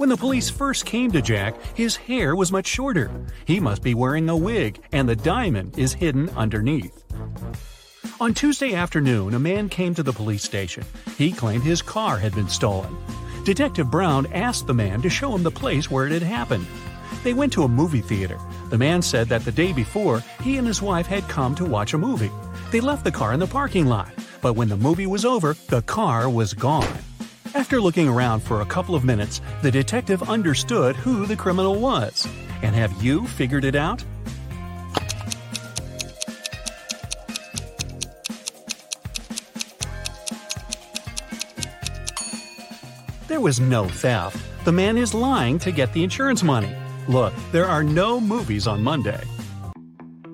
When 0.02 0.08
the 0.08 0.16
police 0.16 0.50
first 0.50 0.84
came 0.84 1.12
to 1.12 1.22
Jack, 1.22 1.54
his 1.76 1.94
hair 1.94 2.34
was 2.34 2.50
much 2.50 2.66
shorter. 2.66 3.08
He 3.44 3.60
must 3.60 3.84
be 3.84 3.94
wearing 3.94 4.28
a 4.28 4.36
wig, 4.36 4.82
and 4.90 5.08
the 5.08 5.14
diamond 5.14 5.78
is 5.78 5.92
hidden 5.92 6.28
underneath. 6.30 7.04
On 8.20 8.34
Tuesday 8.34 8.74
afternoon, 8.74 9.34
a 9.34 9.38
man 9.38 9.68
came 9.68 9.94
to 9.94 10.02
the 10.02 10.12
police 10.12 10.42
station. 10.42 10.82
He 11.16 11.30
claimed 11.30 11.62
his 11.62 11.82
car 11.82 12.18
had 12.18 12.34
been 12.34 12.48
stolen. 12.48 12.96
Detective 13.44 13.92
Brown 13.92 14.26
asked 14.32 14.66
the 14.66 14.74
man 14.74 15.02
to 15.02 15.08
show 15.08 15.36
him 15.36 15.44
the 15.44 15.52
place 15.52 15.88
where 15.88 16.06
it 16.06 16.12
had 16.12 16.22
happened. 16.24 16.66
They 17.22 17.32
went 17.32 17.52
to 17.52 17.62
a 17.62 17.68
movie 17.68 18.00
theater. 18.00 18.40
The 18.70 18.78
man 18.78 19.02
said 19.02 19.28
that 19.28 19.44
the 19.44 19.52
day 19.52 19.72
before, 19.72 20.18
he 20.42 20.58
and 20.58 20.66
his 20.66 20.82
wife 20.82 21.06
had 21.06 21.28
come 21.28 21.54
to 21.54 21.64
watch 21.64 21.94
a 21.94 21.98
movie. 21.98 22.32
They 22.72 22.80
left 22.80 23.04
the 23.04 23.12
car 23.12 23.34
in 23.34 23.38
the 23.38 23.46
parking 23.46 23.86
lot, 23.86 24.10
but 24.40 24.54
when 24.54 24.68
the 24.68 24.76
movie 24.76 25.06
was 25.06 25.24
over, 25.24 25.54
the 25.68 25.82
car 25.82 26.28
was 26.28 26.54
gone. 26.54 26.92
After 27.54 27.82
looking 27.82 28.08
around 28.08 28.40
for 28.40 28.62
a 28.62 28.66
couple 28.66 28.94
of 28.94 29.04
minutes, 29.04 29.42
the 29.60 29.70
detective 29.70 30.22
understood 30.22 30.96
who 30.96 31.26
the 31.26 31.36
criminal 31.36 31.78
was. 31.78 32.26
And 32.62 32.74
have 32.74 33.02
you 33.02 33.26
figured 33.26 33.66
it 33.66 33.74
out? 33.76 34.02
There 43.28 43.40
was 43.40 43.60
no 43.60 43.86
theft. 43.86 44.38
The 44.64 44.72
man 44.72 44.96
is 44.96 45.12
lying 45.12 45.58
to 45.58 45.72
get 45.72 45.92
the 45.92 46.02
insurance 46.02 46.42
money. 46.42 46.74
Look, 47.06 47.34
there 47.50 47.66
are 47.66 47.82
no 47.82 48.18
movies 48.18 48.66
on 48.66 48.82
Monday. 48.82 49.20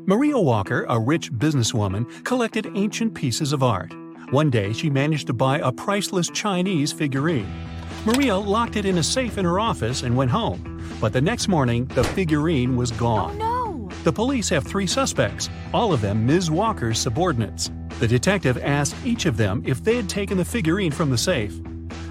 Maria 0.07 0.39
Walker, 0.39 0.87
a 0.89 1.01
rich 1.01 1.33
businesswoman, 1.33 2.25
collected 2.25 2.71
ancient 2.77 3.15
pieces 3.15 3.53
of 3.53 3.65
art. 3.65 3.93
One 4.31 4.51
day, 4.51 4.75
she 4.75 4.91
managed 4.91 5.27
to 5.29 5.33
buy 5.33 5.59
a 5.61 5.73
priceless 5.73 6.29
Chinese 6.29 6.93
figurine. 6.93 7.51
Maria 8.05 8.37
locked 8.37 8.77
it 8.77 8.85
in 8.85 8.99
a 8.99 9.03
safe 9.03 9.39
in 9.39 9.45
her 9.47 9.59
office 9.59 10.03
and 10.03 10.15
went 10.15 10.31
home. 10.31 10.87
But 11.01 11.15
the 11.15 11.21
next 11.23 11.49
morning, 11.49 11.87
the 11.87 12.05
figurine 12.05 12.77
was 12.77 12.91
gone. 12.91 13.41
Oh 13.41 13.89
no! 13.89 13.91
The 14.05 14.13
police 14.13 14.51
have 14.51 14.67
three 14.67 14.87
suspects, 14.87 15.49
all 15.73 15.95
of 15.95 16.03
them 16.03 16.27
Ms. 16.27 16.51
Walker's 16.51 16.99
subordinates. 16.99 17.71
The 18.01 18.07
detective 18.07 18.59
asked 18.63 18.97
each 19.03 19.25
of 19.25 19.39
them 19.39 19.63
if 19.65 19.83
they 19.83 19.97
had 19.97 20.11
taken 20.11 20.37
the 20.37 20.45
figurine 20.45 20.93
from 20.93 21.09
the 21.09 21.17
safe. 21.17 21.59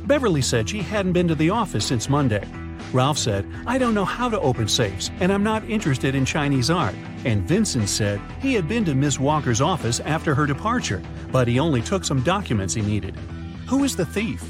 Beverly 0.06 0.42
said 0.42 0.68
she 0.68 0.80
hadn't 0.80 1.14
been 1.14 1.28
to 1.28 1.36
the 1.36 1.52
office 1.52 1.86
since 1.86 2.10
Monday. 2.10 2.48
Ralph 2.94 3.17
said, 3.17 3.46
I 3.65 3.77
don't 3.77 3.94
know 3.94 4.06
how 4.06 4.29
to 4.29 4.39
open 4.39 4.67
safes, 4.67 5.12
and 5.20 5.32
I'm 5.32 5.44
not 5.44 5.70
interested 5.70 6.15
in 6.15 6.24
Chinese 6.24 6.70
art. 6.70 6.96
And 7.25 7.44
Vincent 7.44 7.89
said 7.89 8.22
he 8.39 8.53
had 8.53 8.67
been 8.67 8.86
to 8.86 8.96
Miss 8.96 9.20
Walker's 9.20 9.60
office 9.60 10.00
after 10.00 10.34
her 10.34 10.46
departure, 10.46 11.03
but 11.32 11.48
he 11.48 11.60
only 11.60 11.82
took 11.82 12.06
some 12.06 12.22
documents 12.22 12.74
he 12.74 12.82
needed. 12.82 13.15
Who 13.67 13.84
is 13.84 13.96
the 13.96 14.06
thief? 14.06 14.41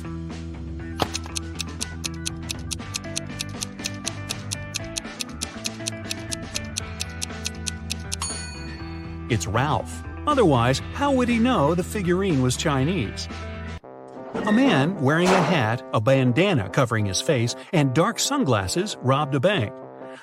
It's 9.29 9.47
Ralph. 9.47 10.03
Otherwise, 10.27 10.79
how 10.93 11.11
would 11.11 11.27
he 11.27 11.39
know 11.39 11.73
the 11.73 11.83
figurine 11.83 12.41
was 12.41 12.55
Chinese? 12.55 13.27
A 14.47 14.51
man 14.53 14.95
wearing 15.01 15.27
a 15.27 15.41
hat, 15.41 15.85
a 15.93 15.99
bandana 15.99 16.69
covering 16.69 17.05
his 17.05 17.19
face, 17.19 17.53
and 17.73 17.93
dark 17.93 18.17
sunglasses 18.17 18.95
robbed 19.01 19.35
a 19.35 19.41
bank. 19.41 19.73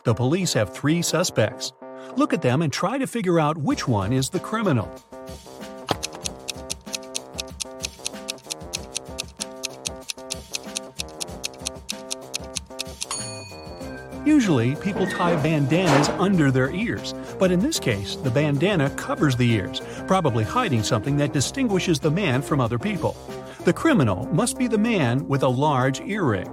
The 0.04 0.14
police 0.14 0.54
have 0.54 0.72
three 0.72 1.02
suspects. 1.02 1.74
Look 2.16 2.32
at 2.32 2.40
them 2.40 2.62
and 2.62 2.72
try 2.72 2.96
to 2.96 3.06
figure 3.06 3.38
out 3.38 3.58
which 3.58 3.86
one 3.86 4.14
is 4.14 4.30
the 4.30 4.40
criminal. 4.40 4.90
Usually, 14.24 14.74
people 14.76 15.06
tie 15.06 15.36
bandanas 15.42 16.08
under 16.08 16.50
their 16.50 16.70
ears, 16.70 17.12
but 17.38 17.52
in 17.52 17.60
this 17.60 17.78
case, 17.78 18.16
the 18.16 18.30
bandana 18.30 18.88
covers 18.96 19.36
the 19.36 19.52
ears, 19.52 19.82
probably 20.06 20.44
hiding 20.44 20.82
something 20.82 21.18
that 21.18 21.34
distinguishes 21.34 22.00
the 22.00 22.10
man 22.10 22.40
from 22.40 22.58
other 22.58 22.78
people. 22.78 23.14
The 23.64 23.72
criminal 23.72 24.26
must 24.26 24.58
be 24.58 24.66
the 24.66 24.76
man 24.76 25.26
with 25.26 25.42
a 25.42 25.48
large 25.48 25.98
earring. 26.02 26.50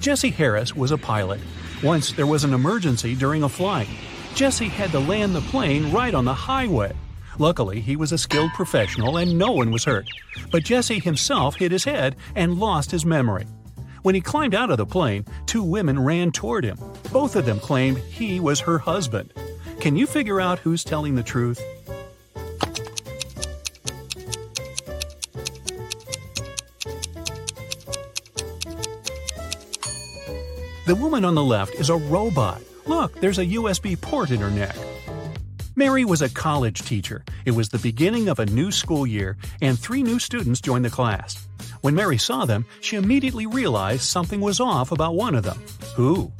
Jesse 0.00 0.30
Harris 0.30 0.74
was 0.74 0.92
a 0.92 0.96
pilot. 0.96 1.42
Once 1.82 2.12
there 2.12 2.26
was 2.26 2.42
an 2.42 2.54
emergency 2.54 3.14
during 3.14 3.42
a 3.42 3.50
flight. 3.50 3.88
Jesse 4.34 4.68
had 4.68 4.92
to 4.92 4.98
land 4.98 5.34
the 5.34 5.42
plane 5.42 5.92
right 5.92 6.14
on 6.14 6.24
the 6.24 6.32
highway. 6.32 6.96
Luckily, 7.38 7.82
he 7.82 7.96
was 7.96 8.12
a 8.12 8.18
skilled 8.18 8.52
professional 8.52 9.18
and 9.18 9.36
no 9.36 9.52
one 9.52 9.70
was 9.70 9.84
hurt. 9.84 10.08
But 10.50 10.64
Jesse 10.64 11.00
himself 11.00 11.56
hit 11.56 11.70
his 11.70 11.84
head 11.84 12.16
and 12.34 12.58
lost 12.58 12.90
his 12.90 13.04
memory. 13.04 13.44
When 14.00 14.14
he 14.14 14.22
climbed 14.22 14.54
out 14.54 14.70
of 14.70 14.78
the 14.78 14.86
plane, 14.86 15.26
two 15.44 15.62
women 15.62 16.02
ran 16.02 16.32
toward 16.32 16.64
him. 16.64 16.78
Both 17.12 17.36
of 17.36 17.44
them 17.44 17.60
claimed 17.60 17.98
he 17.98 18.40
was 18.40 18.60
her 18.60 18.78
husband. 18.78 19.34
Can 19.80 19.96
you 19.96 20.06
figure 20.06 20.40
out 20.40 20.60
who's 20.60 20.82
telling 20.82 21.14
the 21.14 21.22
truth? 21.22 21.60
The 30.86 30.94
woman 30.94 31.24
on 31.24 31.34
the 31.34 31.42
left 31.42 31.76
is 31.76 31.88
a 31.88 31.96
robot. 31.96 32.60
Look, 32.84 33.18
there's 33.18 33.38
a 33.38 33.46
USB 33.46 33.98
port 33.98 34.30
in 34.30 34.40
her 34.40 34.50
neck. 34.50 34.76
Mary 35.74 36.04
was 36.04 36.20
a 36.20 36.28
college 36.28 36.82
teacher. 36.82 37.24
It 37.46 37.52
was 37.52 37.70
the 37.70 37.78
beginning 37.78 38.28
of 38.28 38.38
a 38.38 38.44
new 38.44 38.70
school 38.70 39.06
year, 39.06 39.38
and 39.62 39.78
three 39.78 40.02
new 40.02 40.18
students 40.18 40.60
joined 40.60 40.84
the 40.84 40.90
class. 40.90 41.48
When 41.80 41.94
Mary 41.94 42.18
saw 42.18 42.44
them, 42.44 42.66
she 42.82 42.96
immediately 42.96 43.46
realized 43.46 44.02
something 44.02 44.42
was 44.42 44.60
off 44.60 44.92
about 44.92 45.14
one 45.14 45.34
of 45.34 45.42
them. 45.42 45.58
Who? 45.96 46.30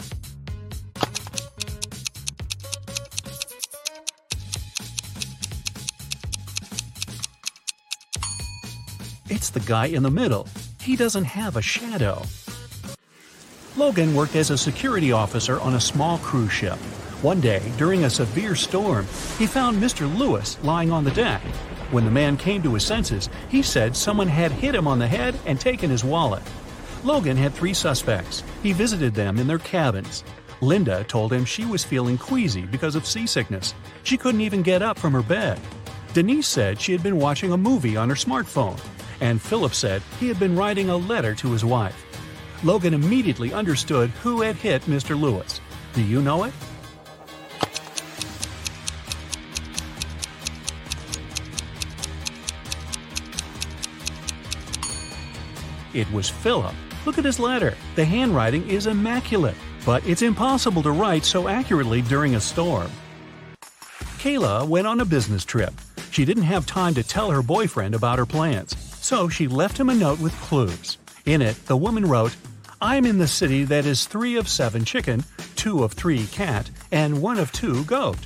It's 9.31 9.49
the 9.49 9.61
guy 9.61 9.87
in 9.87 10.03
the 10.03 10.11
middle. 10.11 10.47
He 10.83 10.97
doesn't 10.97 11.25
have 11.25 11.57
a 11.57 11.63
shadow. 11.63 12.23
Logan 13.77 14.15
worked 14.15 14.37
as 14.37 14.51
a 14.51 14.59
security 14.59 15.11
officer 15.11 15.61
on 15.61 15.75
a 15.75 15.81
small 15.81 16.19
cruise 16.19 16.53
ship. 16.53 16.77
One 17.23 17.41
day, 17.41 17.61
during 17.77 18.05
a 18.05 18.11
severe 18.11 18.55
storm, 18.55 19.07
he 19.37 19.47
found 19.47 19.83
Mr. 19.83 20.13
Lewis 20.17 20.57
lying 20.63 20.93
on 20.93 21.03
the 21.03 21.11
deck. 21.11 21.41
When 21.91 22.05
the 22.05 22.11
man 22.11 22.37
came 22.37 22.63
to 22.63 22.75
his 22.75 22.85
senses, 22.85 23.29
he 23.49 23.63
said 23.63 23.97
someone 23.97 24.29
had 24.29 24.53
hit 24.53 24.75
him 24.75 24.87
on 24.87 24.99
the 24.99 25.09
head 25.09 25.35
and 25.45 25.59
taken 25.59 25.91
his 25.91 26.05
wallet. 26.05 26.43
Logan 27.03 27.37
had 27.37 27.53
three 27.53 27.75
suspects. 27.75 28.45
He 28.63 28.73
visited 28.73 29.15
them 29.15 29.39
in 29.39 29.47
their 29.47 29.59
cabins. 29.59 30.23
Linda 30.61 31.03
told 31.05 31.33
him 31.33 31.45
she 31.45 31.65
was 31.65 31.83
feeling 31.83 32.17
queasy 32.17 32.63
because 32.63 32.95
of 32.95 33.07
seasickness. 33.07 33.75
She 34.05 34.17
couldn't 34.17 34.41
even 34.41 34.63
get 34.63 34.83
up 34.83 34.99
from 34.99 35.13
her 35.13 35.23
bed. 35.23 35.61
Denise 36.13 36.47
said 36.47 36.81
she 36.81 36.93
had 36.93 37.03
been 37.03 37.19
watching 37.19 37.53
a 37.53 37.57
movie 37.57 37.97
on 37.97 38.09
her 38.09 38.15
smartphone 38.15 38.79
and 39.21 39.41
Philip 39.41 39.75
said 39.75 40.03
he 40.21 40.29
had 40.29 40.39
been 40.39 40.57
writing 40.57 40.91
a 40.91 40.97
letter 40.97 41.35
to 41.37 41.51
his 41.51 41.65
wife. 41.65 42.05
Logan 42.65 42.95
immediately 42.95 43.53
understood 43.53 44.09
who 44.23 44.41
had 44.41 44.57
hit 44.57 44.81
Mr. 44.83 45.21
Lewis. 45.21 45.61
Do 45.93 46.03
you 46.03 46.23
know 46.23 46.45
it? 46.45 46.53
It 55.93 56.11
was 56.11 56.31
Philip. 56.31 56.75
Look 57.05 57.19
at 57.19 57.25
his 57.25 57.39
letter. 57.39 57.75
The 57.97 58.05
handwriting 58.05 58.67
is 58.69 58.87
immaculate, 58.87 59.55
but 59.85 60.05
it's 60.09 60.23
impossible 60.23 60.83
to 60.85 60.91
write 60.91 61.27
so 61.27 61.49
accurately 61.49 62.01
during 62.01 62.35
a 62.35 62.41
storm. 62.41 62.91
Kayla 64.19 64.67
went 64.67 64.87
on 64.87 65.01
a 65.01 65.05
business 65.05 65.45
trip. 65.45 65.75
She 66.11 66.25
didn't 66.25 66.45
have 66.45 66.65
time 66.65 66.95
to 66.95 67.03
tell 67.03 67.31
her 67.31 67.43
boyfriend 67.43 67.95
about 67.95 68.19
her 68.19 68.25
plans. 68.25 68.75
So 69.05 69.29
she 69.29 69.49
left 69.49 69.79
him 69.79 69.91
a 69.91 69.95
note 69.95 70.19
with 70.19 70.33
clues. 70.41 70.97
In 71.27 71.43
it, 71.43 71.57
the 71.67 71.77
woman 71.77 72.07
wrote, 72.07 72.35
I'm 72.85 73.07
in 73.07 73.17
the 73.17 73.27
city 73.27 73.65
that 73.65 73.87
is 73.87 74.05
three 74.05 74.37
of 74.37 74.47
seven 74.47 74.85
chicken, 74.85 75.25
two 75.57 75.85
of 75.85 75.95
three 75.95 76.27
cat, 76.27 76.69
and 76.93 77.23
one 77.23 77.39
of 77.39 77.51
two 77.51 77.83
goat. 77.85 78.19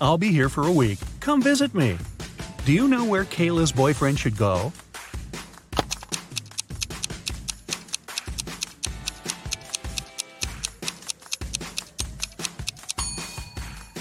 I'll 0.00 0.16
be 0.16 0.32
here 0.32 0.48
for 0.48 0.66
a 0.66 0.72
week. 0.72 0.98
Come 1.20 1.42
visit 1.42 1.74
me. 1.74 1.98
Do 2.64 2.72
you 2.72 2.88
know 2.88 3.04
where 3.04 3.26
Kayla's 3.26 3.72
boyfriend 3.72 4.18
should 4.18 4.38
go? 4.38 4.72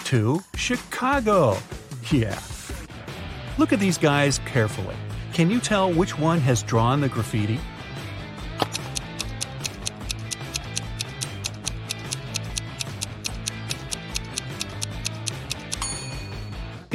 To 0.06 0.40
Chicago. 0.56 1.58
Yeah. 2.10 2.40
Look 3.58 3.74
at 3.74 3.82
these 3.82 3.98
guys 3.98 4.40
carefully. 4.46 4.96
Can 5.34 5.52
you 5.52 5.60
tell 5.60 5.92
which 5.92 6.18
one 6.18 6.40
has 6.40 6.64
drawn 6.64 7.02
the 7.02 7.10
graffiti? 7.10 7.60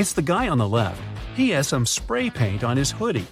It's 0.01 0.15
the 0.15 0.23
guy 0.23 0.49
on 0.49 0.57
the 0.57 0.67
left. 0.67 0.99
He 1.37 1.51
has 1.51 1.69
some 1.69 1.85
spray 1.85 2.31
paint 2.31 2.65
on 2.65 2.79
his 2.79 2.91
hoodie. 2.91 3.27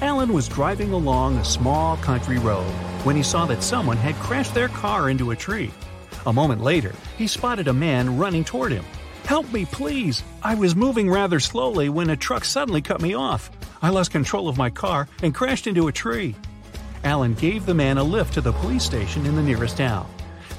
Alan 0.00 0.32
was 0.32 0.46
driving 0.46 0.92
along 0.92 1.38
a 1.38 1.44
small 1.44 1.96
country 1.96 2.38
road 2.38 2.70
when 3.02 3.16
he 3.16 3.24
saw 3.24 3.46
that 3.46 3.64
someone 3.64 3.96
had 3.96 4.14
crashed 4.14 4.54
their 4.54 4.68
car 4.68 5.10
into 5.10 5.32
a 5.32 5.36
tree. 5.36 5.72
A 6.24 6.32
moment 6.32 6.62
later, 6.62 6.94
he 7.18 7.26
spotted 7.26 7.66
a 7.66 7.72
man 7.72 8.16
running 8.16 8.44
toward 8.44 8.70
him. 8.70 8.84
Help 9.24 9.52
me, 9.52 9.64
please! 9.64 10.22
I 10.40 10.54
was 10.54 10.76
moving 10.76 11.10
rather 11.10 11.40
slowly 11.40 11.88
when 11.88 12.10
a 12.10 12.16
truck 12.16 12.44
suddenly 12.44 12.80
cut 12.80 13.02
me 13.02 13.14
off. 13.14 13.50
I 13.82 13.90
lost 13.90 14.12
control 14.12 14.48
of 14.48 14.56
my 14.56 14.70
car 14.70 15.08
and 15.20 15.34
crashed 15.34 15.66
into 15.66 15.88
a 15.88 15.92
tree. 15.92 16.36
Alan 17.02 17.34
gave 17.34 17.66
the 17.66 17.74
man 17.74 17.98
a 17.98 18.04
lift 18.04 18.34
to 18.34 18.40
the 18.40 18.52
police 18.52 18.84
station 18.84 19.26
in 19.26 19.34
the 19.34 19.42
nearest 19.42 19.78
town. 19.78 20.08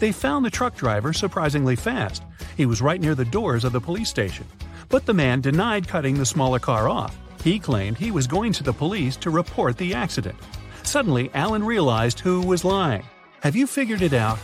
They 0.02 0.12
found 0.12 0.44
the 0.44 0.50
truck 0.50 0.76
driver 0.76 1.14
surprisingly 1.14 1.78
fast. 1.78 2.24
He 2.58 2.66
was 2.66 2.82
right 2.82 3.00
near 3.00 3.16
the 3.16 3.24
doors 3.24 3.64
of 3.64 3.72
the 3.72 3.80
police 3.80 4.10
station. 4.10 4.46
But 4.90 5.06
the 5.06 5.14
man 5.14 5.42
denied 5.42 5.88
cutting 5.88 6.18
the 6.18 6.26
smaller 6.26 6.60
car 6.60 6.88
off. 6.88 7.18
He 7.44 7.60
claimed 7.60 7.98
he 7.98 8.12
was 8.12 8.28
going 8.28 8.54
to 8.54 8.64
the 8.64 8.74
police 8.74 9.16
to 9.18 9.30
report 9.30 9.78
the 9.78 9.94
accident. 9.94 10.38
Suddenly, 10.84 11.30
Alan 11.34 11.64
realized 11.64 12.20
who 12.20 12.42
was 12.42 12.64
lying. 12.64 13.04
Have 13.42 13.56
you 13.56 13.68
figured 13.68 14.02
it 14.02 14.14
out? 14.14 14.40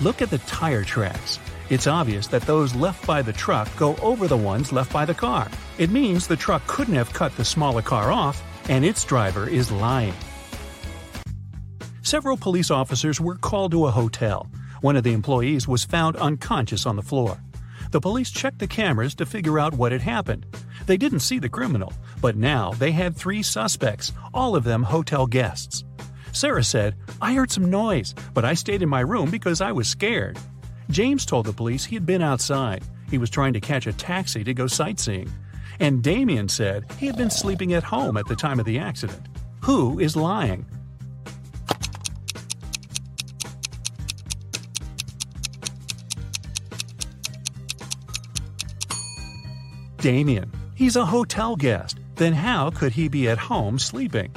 Look 0.00 0.20
at 0.20 0.30
the 0.30 0.38
tire 0.38 0.82
tracks. 0.82 1.38
It's 1.70 1.86
obvious 1.86 2.26
that 2.26 2.42
those 2.42 2.74
left 2.74 3.06
by 3.06 3.22
the 3.22 3.32
truck 3.32 3.68
go 3.76 3.94
over 3.96 4.26
the 4.26 4.36
ones 4.36 4.72
left 4.72 4.92
by 4.92 5.04
the 5.04 5.14
car. 5.14 5.48
It 5.78 5.90
means 5.90 6.26
the 6.26 6.36
truck 6.36 6.66
couldn't 6.66 6.96
have 6.96 7.12
cut 7.12 7.36
the 7.36 7.44
smaller 7.44 7.82
car 7.82 8.10
off, 8.10 8.42
and 8.68 8.84
its 8.84 9.04
driver 9.04 9.48
is 9.48 9.70
lying. 9.70 10.14
Several 12.04 12.36
police 12.36 12.70
officers 12.70 13.20
were 13.20 13.36
called 13.36 13.70
to 13.70 13.86
a 13.86 13.90
hotel. 13.92 14.50
One 14.80 14.96
of 14.96 15.04
the 15.04 15.12
employees 15.12 15.68
was 15.68 15.84
found 15.84 16.16
unconscious 16.16 16.84
on 16.84 16.96
the 16.96 17.02
floor. 17.02 17.40
The 17.92 18.00
police 18.00 18.32
checked 18.32 18.58
the 18.58 18.66
cameras 18.66 19.14
to 19.16 19.26
figure 19.26 19.60
out 19.60 19.74
what 19.74 19.92
had 19.92 20.00
happened. 20.00 20.44
They 20.86 20.96
didn't 20.96 21.20
see 21.20 21.38
the 21.38 21.48
criminal, 21.48 21.92
but 22.20 22.36
now 22.36 22.72
they 22.72 22.90
had 22.90 23.14
three 23.14 23.42
suspects, 23.42 24.12
all 24.34 24.56
of 24.56 24.64
them 24.64 24.82
hotel 24.82 25.28
guests. 25.28 25.84
Sarah 26.32 26.64
said, 26.64 26.96
I 27.20 27.34
heard 27.34 27.52
some 27.52 27.70
noise, 27.70 28.16
but 28.34 28.44
I 28.44 28.54
stayed 28.54 28.82
in 28.82 28.88
my 28.88 29.00
room 29.00 29.30
because 29.30 29.60
I 29.60 29.70
was 29.70 29.86
scared. 29.86 30.38
James 30.90 31.24
told 31.24 31.46
the 31.46 31.52
police 31.52 31.84
he 31.84 31.94
had 31.94 32.04
been 32.04 32.22
outside. 32.22 32.82
He 33.10 33.18
was 33.18 33.30
trying 33.30 33.52
to 33.52 33.60
catch 33.60 33.86
a 33.86 33.92
taxi 33.92 34.42
to 34.42 34.54
go 34.54 34.66
sightseeing. 34.66 35.30
And 35.78 36.02
Damien 36.02 36.48
said 36.48 36.90
he 36.98 37.06
had 37.06 37.16
been 37.16 37.30
sleeping 37.30 37.74
at 37.74 37.84
home 37.84 38.16
at 38.16 38.26
the 38.26 38.36
time 38.36 38.58
of 38.58 38.66
the 38.66 38.78
accident. 38.80 39.28
Who 39.60 40.00
is 40.00 40.16
lying? 40.16 40.66
Damien. 50.02 50.50
He's 50.74 50.96
a 50.96 51.04
hotel 51.04 51.54
guest. 51.54 52.00
Then 52.16 52.32
how 52.32 52.70
could 52.70 52.92
he 52.92 53.08
be 53.08 53.28
at 53.28 53.38
home 53.38 53.78
sleeping? 53.78 54.34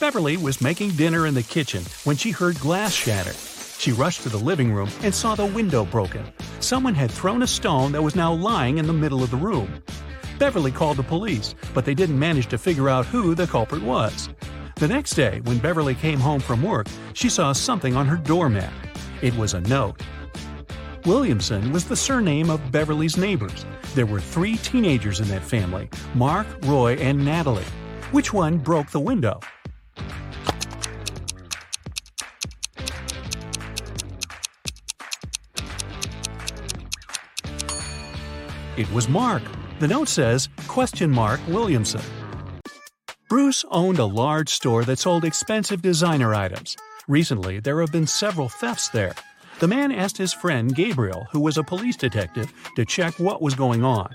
Beverly 0.00 0.38
was 0.38 0.62
making 0.62 0.92
dinner 0.92 1.26
in 1.26 1.34
the 1.34 1.42
kitchen 1.42 1.84
when 2.04 2.16
she 2.16 2.30
heard 2.30 2.58
glass 2.60 2.94
shatter. 2.94 3.34
She 3.78 3.92
rushed 3.92 4.22
to 4.22 4.30
the 4.30 4.38
living 4.38 4.72
room 4.72 4.88
and 5.02 5.14
saw 5.14 5.34
the 5.34 5.44
window 5.44 5.84
broken. 5.84 6.24
Someone 6.60 6.94
had 6.94 7.10
thrown 7.10 7.42
a 7.42 7.46
stone 7.46 7.92
that 7.92 8.02
was 8.02 8.16
now 8.16 8.32
lying 8.32 8.78
in 8.78 8.86
the 8.86 8.94
middle 8.94 9.22
of 9.22 9.30
the 9.30 9.36
room. 9.36 9.82
Beverly 10.38 10.72
called 10.72 10.96
the 10.96 11.02
police, 11.02 11.54
but 11.74 11.84
they 11.84 11.94
didn't 11.94 12.18
manage 12.18 12.46
to 12.46 12.56
figure 12.56 12.88
out 12.88 13.04
who 13.04 13.34
the 13.34 13.46
culprit 13.46 13.82
was. 13.82 14.30
The 14.76 14.88
next 14.88 15.14
day, 15.14 15.42
when 15.44 15.58
Beverly 15.58 15.94
came 15.94 16.18
home 16.18 16.40
from 16.40 16.62
work, 16.62 16.86
she 17.12 17.28
saw 17.28 17.52
something 17.52 17.96
on 17.96 18.06
her 18.06 18.16
doormat. 18.16 18.72
It 19.20 19.36
was 19.36 19.52
a 19.52 19.60
note. 19.60 20.00
Williamson 21.06 21.72
was 21.72 21.86
the 21.86 21.96
surname 21.96 22.50
of 22.50 22.70
Beverly's 22.70 23.16
neighbors. 23.16 23.64
There 23.94 24.06
were 24.06 24.20
three 24.20 24.56
teenagers 24.56 25.20
in 25.20 25.28
that 25.28 25.42
family 25.42 25.88
Mark, 26.14 26.46
Roy, 26.64 26.94
and 26.94 27.24
Natalie. 27.24 27.64
Which 28.10 28.32
one 28.32 28.58
broke 28.58 28.90
the 28.90 29.00
window? 29.00 29.40
It 38.76 38.90
was 38.92 39.08
Mark. 39.08 39.42
The 39.78 39.88
note 39.88 40.08
says, 40.08 40.48
question 40.68 41.10
mark 41.10 41.40
Williamson. 41.48 42.02
Bruce 43.28 43.64
owned 43.70 43.98
a 43.98 44.04
large 44.04 44.48
store 44.48 44.84
that 44.84 44.98
sold 44.98 45.24
expensive 45.24 45.80
designer 45.80 46.34
items. 46.34 46.76
Recently, 47.08 47.60
there 47.60 47.80
have 47.80 47.92
been 47.92 48.06
several 48.06 48.48
thefts 48.48 48.88
there. 48.88 49.14
The 49.60 49.68
man 49.68 49.92
asked 49.92 50.16
his 50.16 50.32
friend 50.32 50.74
Gabriel, 50.74 51.26
who 51.32 51.40
was 51.40 51.58
a 51.58 51.62
police 51.62 51.94
detective, 51.94 52.50
to 52.76 52.86
check 52.86 53.18
what 53.18 53.42
was 53.42 53.54
going 53.54 53.84
on. 53.84 54.08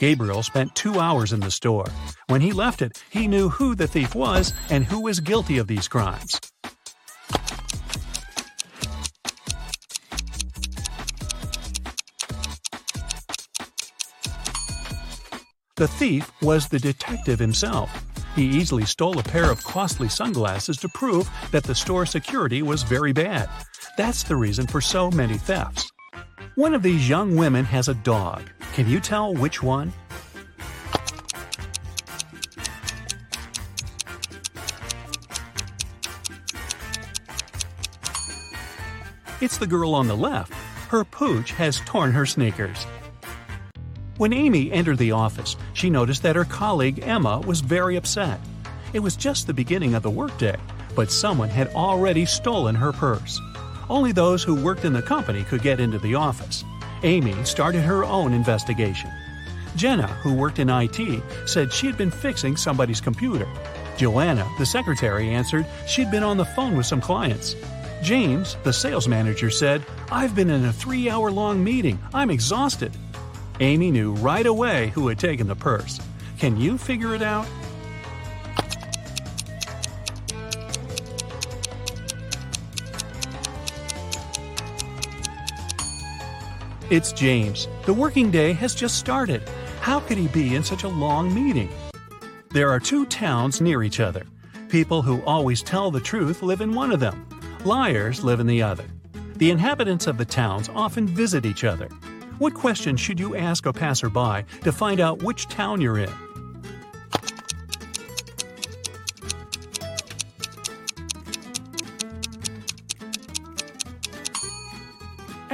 Gabriel 0.00 0.42
spent 0.42 0.74
two 0.74 0.98
hours 0.98 1.32
in 1.32 1.38
the 1.38 1.50
store. 1.52 1.86
When 2.26 2.40
he 2.40 2.50
left 2.50 2.82
it, 2.82 3.00
he 3.08 3.28
knew 3.28 3.50
who 3.50 3.76
the 3.76 3.86
thief 3.86 4.16
was 4.16 4.52
and 4.68 4.84
who 4.84 5.02
was 5.02 5.20
guilty 5.20 5.58
of 5.58 5.68
these 5.68 5.86
crimes. 5.86 6.40
The 15.76 15.86
thief 15.86 16.32
was 16.42 16.66
the 16.66 16.80
detective 16.80 17.38
himself. 17.38 17.90
He 18.34 18.44
easily 18.44 18.86
stole 18.86 19.20
a 19.20 19.22
pair 19.22 19.52
of 19.52 19.62
costly 19.62 20.08
sunglasses 20.08 20.78
to 20.78 20.88
prove 20.88 21.30
that 21.52 21.62
the 21.62 21.76
store 21.76 22.06
security 22.06 22.62
was 22.62 22.82
very 22.82 23.12
bad. 23.12 23.48
That's 24.00 24.22
the 24.22 24.34
reason 24.34 24.66
for 24.66 24.80
so 24.80 25.10
many 25.10 25.36
thefts. 25.36 25.92
One 26.54 26.72
of 26.72 26.82
these 26.82 27.06
young 27.06 27.36
women 27.36 27.66
has 27.66 27.86
a 27.86 27.92
dog. 27.92 28.48
Can 28.72 28.88
you 28.88 28.98
tell 28.98 29.34
which 29.34 29.62
one? 29.62 29.92
It's 39.42 39.58
the 39.58 39.66
girl 39.66 39.94
on 39.94 40.08
the 40.08 40.16
left. 40.16 40.54
Her 40.88 41.04
pooch 41.04 41.50
has 41.52 41.80
torn 41.80 42.12
her 42.12 42.24
sneakers. 42.24 42.86
When 44.16 44.32
Amy 44.32 44.72
entered 44.72 44.96
the 44.96 45.12
office, 45.12 45.56
she 45.74 45.90
noticed 45.90 46.22
that 46.22 46.36
her 46.36 46.46
colleague 46.46 47.00
Emma 47.02 47.40
was 47.40 47.60
very 47.60 47.96
upset. 47.96 48.40
It 48.94 49.00
was 49.00 49.14
just 49.14 49.46
the 49.46 49.52
beginning 49.52 49.92
of 49.92 50.02
the 50.02 50.08
workday, 50.08 50.56
but 50.94 51.12
someone 51.12 51.50
had 51.50 51.68
already 51.74 52.24
stolen 52.24 52.74
her 52.74 52.92
purse. 52.94 53.38
Only 53.90 54.12
those 54.12 54.44
who 54.44 54.54
worked 54.54 54.84
in 54.84 54.92
the 54.92 55.02
company 55.02 55.42
could 55.42 55.62
get 55.62 55.80
into 55.80 55.98
the 55.98 56.14
office. 56.14 56.64
Amy 57.02 57.34
started 57.44 57.80
her 57.80 58.04
own 58.04 58.32
investigation. 58.32 59.10
Jenna, 59.74 60.06
who 60.06 60.32
worked 60.32 60.60
in 60.60 60.70
IT, 60.70 61.20
said 61.44 61.72
she 61.72 61.88
had 61.88 61.98
been 61.98 62.12
fixing 62.12 62.56
somebody's 62.56 63.00
computer. 63.00 63.48
Joanna, 63.96 64.48
the 64.58 64.64
secretary, 64.64 65.30
answered 65.30 65.66
she'd 65.88 66.10
been 66.12 66.22
on 66.22 66.36
the 66.36 66.44
phone 66.44 66.76
with 66.76 66.86
some 66.86 67.00
clients. 67.00 67.56
James, 68.00 68.56
the 68.62 68.72
sales 68.72 69.08
manager, 69.08 69.50
said, 69.50 69.84
I've 70.12 70.36
been 70.36 70.50
in 70.50 70.66
a 70.66 70.72
three 70.72 71.10
hour 71.10 71.32
long 71.32 71.62
meeting. 71.62 71.98
I'm 72.14 72.30
exhausted. 72.30 72.92
Amy 73.58 73.90
knew 73.90 74.12
right 74.14 74.46
away 74.46 74.90
who 74.90 75.08
had 75.08 75.18
taken 75.18 75.48
the 75.48 75.56
purse. 75.56 76.00
Can 76.38 76.56
you 76.56 76.78
figure 76.78 77.12
it 77.12 77.22
out? 77.22 77.46
It's 86.90 87.12
James. 87.12 87.68
The 87.86 87.94
working 87.94 88.32
day 88.32 88.52
has 88.54 88.74
just 88.74 88.98
started. 88.98 89.48
How 89.80 90.00
could 90.00 90.18
he 90.18 90.26
be 90.26 90.56
in 90.56 90.64
such 90.64 90.82
a 90.82 90.88
long 90.88 91.32
meeting? 91.32 91.68
There 92.50 92.68
are 92.68 92.80
two 92.80 93.06
towns 93.06 93.60
near 93.60 93.84
each 93.84 94.00
other. 94.00 94.24
People 94.68 95.00
who 95.00 95.22
always 95.22 95.62
tell 95.62 95.92
the 95.92 96.00
truth 96.00 96.42
live 96.42 96.60
in 96.60 96.74
one 96.74 96.90
of 96.90 96.98
them. 96.98 97.28
Liars 97.64 98.24
live 98.24 98.40
in 98.40 98.48
the 98.48 98.60
other. 98.60 98.82
The 99.36 99.52
inhabitants 99.52 100.08
of 100.08 100.18
the 100.18 100.24
towns 100.24 100.68
often 100.74 101.06
visit 101.06 101.46
each 101.46 101.62
other. 101.62 101.86
What 102.38 102.54
question 102.54 102.96
should 102.96 103.20
you 103.20 103.36
ask 103.36 103.66
a 103.66 103.72
passerby 103.72 104.42
to 104.62 104.72
find 104.72 104.98
out 104.98 105.22
which 105.22 105.46
town 105.46 105.80
you're 105.80 105.98
in? 105.98 106.12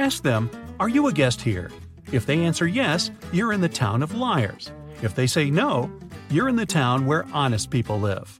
Ask 0.07 0.23
them, 0.23 0.49
Are 0.79 0.87
you 0.87 1.07
a 1.07 1.11
guest 1.11 1.41
here? 1.41 1.69
If 2.13 2.25
they 2.25 2.39
answer 2.39 2.65
yes, 2.65 3.11
you're 3.33 3.51
in 3.51 3.59
the 3.59 3.67
town 3.67 4.01
of 4.01 4.15
liars. 4.15 4.71
If 5.01 5.15
they 5.15 5.27
say 5.27 5.49
no, 5.49 5.91
you're 6.29 6.47
in 6.47 6.55
the 6.55 6.65
town 6.65 7.05
where 7.05 7.27
honest 7.33 7.69
people 7.69 7.99
live. 7.99 8.39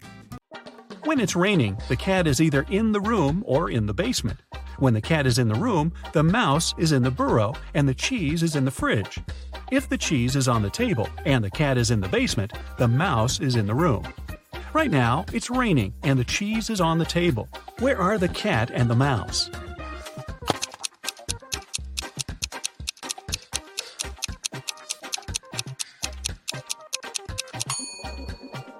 When 1.03 1.19
it's 1.19 1.36
raining, 1.36 1.77
the 1.89 1.97
cat 1.97 2.25
is 2.25 2.39
either 2.39 2.65
in 2.69 2.93
the 2.93 3.01
room 3.01 3.43
or 3.45 3.69
in 3.69 3.86
the 3.86 3.93
basement. 3.93 4.39
When 4.80 4.93
the 4.93 5.01
cat 5.01 5.27
is 5.27 5.39
in 5.39 5.49
the 5.49 5.60
room, 5.60 5.91
the 6.13 6.23
mouse 6.23 6.73
is 6.77 6.93
in 6.93 7.03
the 7.03 7.12
burrow 7.12 7.53
and 7.73 7.86
the 7.86 7.93
cheese 7.93 8.43
is 8.43 8.56
in 8.56 8.63
the 8.63 8.71
fridge. 8.71 9.19
If 9.69 9.89
the 9.89 9.97
cheese 9.97 10.38
is 10.38 10.47
on 10.47 10.62
the 10.62 10.69
table 10.69 11.10
and 11.25 11.43
the 11.43 11.51
cat 11.51 11.77
is 11.77 11.91
in 11.91 11.99
the 11.99 12.08
basement, 12.08 12.53
the 12.77 12.88
mouse 12.88 13.41
is 13.41 13.58
in 13.58 13.67
the 13.67 13.75
room. 13.75 14.08
Right 14.71 14.89
now, 14.89 15.25
it's 15.34 15.49
raining 15.49 15.93
and 16.03 16.17
the 16.17 16.23
cheese 16.23 16.69
is 16.69 16.80
on 16.80 16.97
the 16.97 17.03
table. 17.03 17.49
Where 17.80 17.99
are 17.99 18.17
the 18.17 18.30
cat 18.30 18.71
and 18.73 18.89
the 18.89 18.95
mouse? 18.95 19.49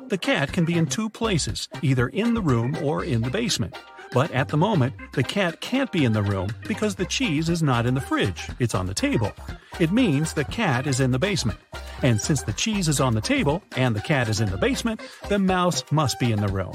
The 0.10 0.17
cat 0.17 0.54
can 0.54 0.63
be 0.63 0.78
in 0.78 0.86
two 0.86 1.10
places, 1.10 1.67
either 1.82 2.08
in 2.08 2.34
the 2.34 2.41
room 2.41 2.78
or 2.82 3.04
in 3.04 3.22
the 3.22 3.30
basement. 3.30 3.76
But 4.13 4.32
at 4.32 4.48
the 4.48 4.56
moment, 4.56 4.93
the 5.12 5.24
cat 5.24 5.60
can't 5.60 5.91
be 5.91 6.06
in 6.06 6.13
the 6.13 6.24
room 6.24 6.48
because 6.65 6.96
the 6.96 7.06
cheese 7.06 7.50
is 7.50 7.62
not 7.62 7.86
in 7.86 7.93
the 7.93 8.00
fridge, 8.00 8.50
it's 8.58 8.74
on 8.74 8.86
the 8.86 8.93
table. 8.93 9.34
It 9.82 9.91
means 9.91 10.32
the 10.32 10.46
cat 10.46 10.88
is 10.88 11.02
in 11.02 11.12
the 11.12 11.20
basement. 11.20 11.60
And 12.04 12.22
since 12.22 12.41
the 12.41 12.54
cheese 12.54 12.88
is 12.88 13.02
on 13.02 13.15
the 13.15 13.22
table 13.22 13.62
and 13.76 13.93
the 13.93 14.02
cat 14.02 14.30
is 14.30 14.39
in 14.39 14.50
the 14.50 14.58
basement, 14.58 15.02
the 15.28 15.39
mouse 15.39 15.84
must 15.91 16.20
be 16.20 16.32
in 16.32 16.39
the 16.39 16.48
room. 16.48 16.74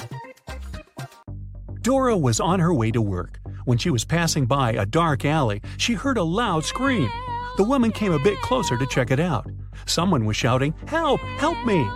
Dora 1.80 2.18
was 2.18 2.38
on 2.38 2.60
her 2.60 2.74
way 2.74 2.90
to 2.90 3.00
work. 3.00 3.40
When 3.64 3.78
she 3.78 3.88
was 3.88 4.04
passing 4.04 4.44
by 4.44 4.72
a 4.72 4.84
dark 4.84 5.24
alley, 5.24 5.62
she 5.78 5.94
heard 5.94 6.18
a 6.18 6.22
loud 6.22 6.66
scream. 6.66 7.10
The 7.56 7.64
woman 7.64 7.92
came 7.92 8.12
a 8.12 8.22
bit 8.22 8.38
closer 8.42 8.76
to 8.76 8.86
check 8.86 9.10
it 9.10 9.20
out. 9.20 9.46
Someone 9.86 10.26
was 10.26 10.36
shouting, 10.36 10.74
Help! 10.86 11.20
Help 11.38 11.64
me! 11.64 11.88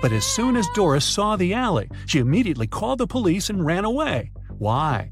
But 0.00 0.12
as 0.12 0.24
soon 0.24 0.56
as 0.56 0.68
Doris 0.74 1.04
saw 1.04 1.36
the 1.36 1.54
alley, 1.54 1.88
she 2.06 2.18
immediately 2.18 2.66
called 2.66 2.98
the 2.98 3.06
police 3.06 3.50
and 3.50 3.64
ran 3.64 3.84
away. 3.84 4.30
Why? 4.58 5.10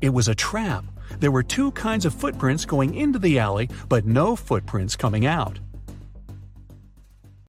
It 0.00 0.10
was 0.10 0.28
a 0.28 0.34
trap. 0.34 0.84
There 1.18 1.30
were 1.30 1.42
two 1.42 1.72
kinds 1.72 2.04
of 2.04 2.14
footprints 2.14 2.64
going 2.64 2.94
into 2.94 3.18
the 3.18 3.38
alley, 3.38 3.68
but 3.88 4.06
no 4.06 4.36
footprints 4.36 4.94
coming 4.94 5.26
out. 5.26 5.58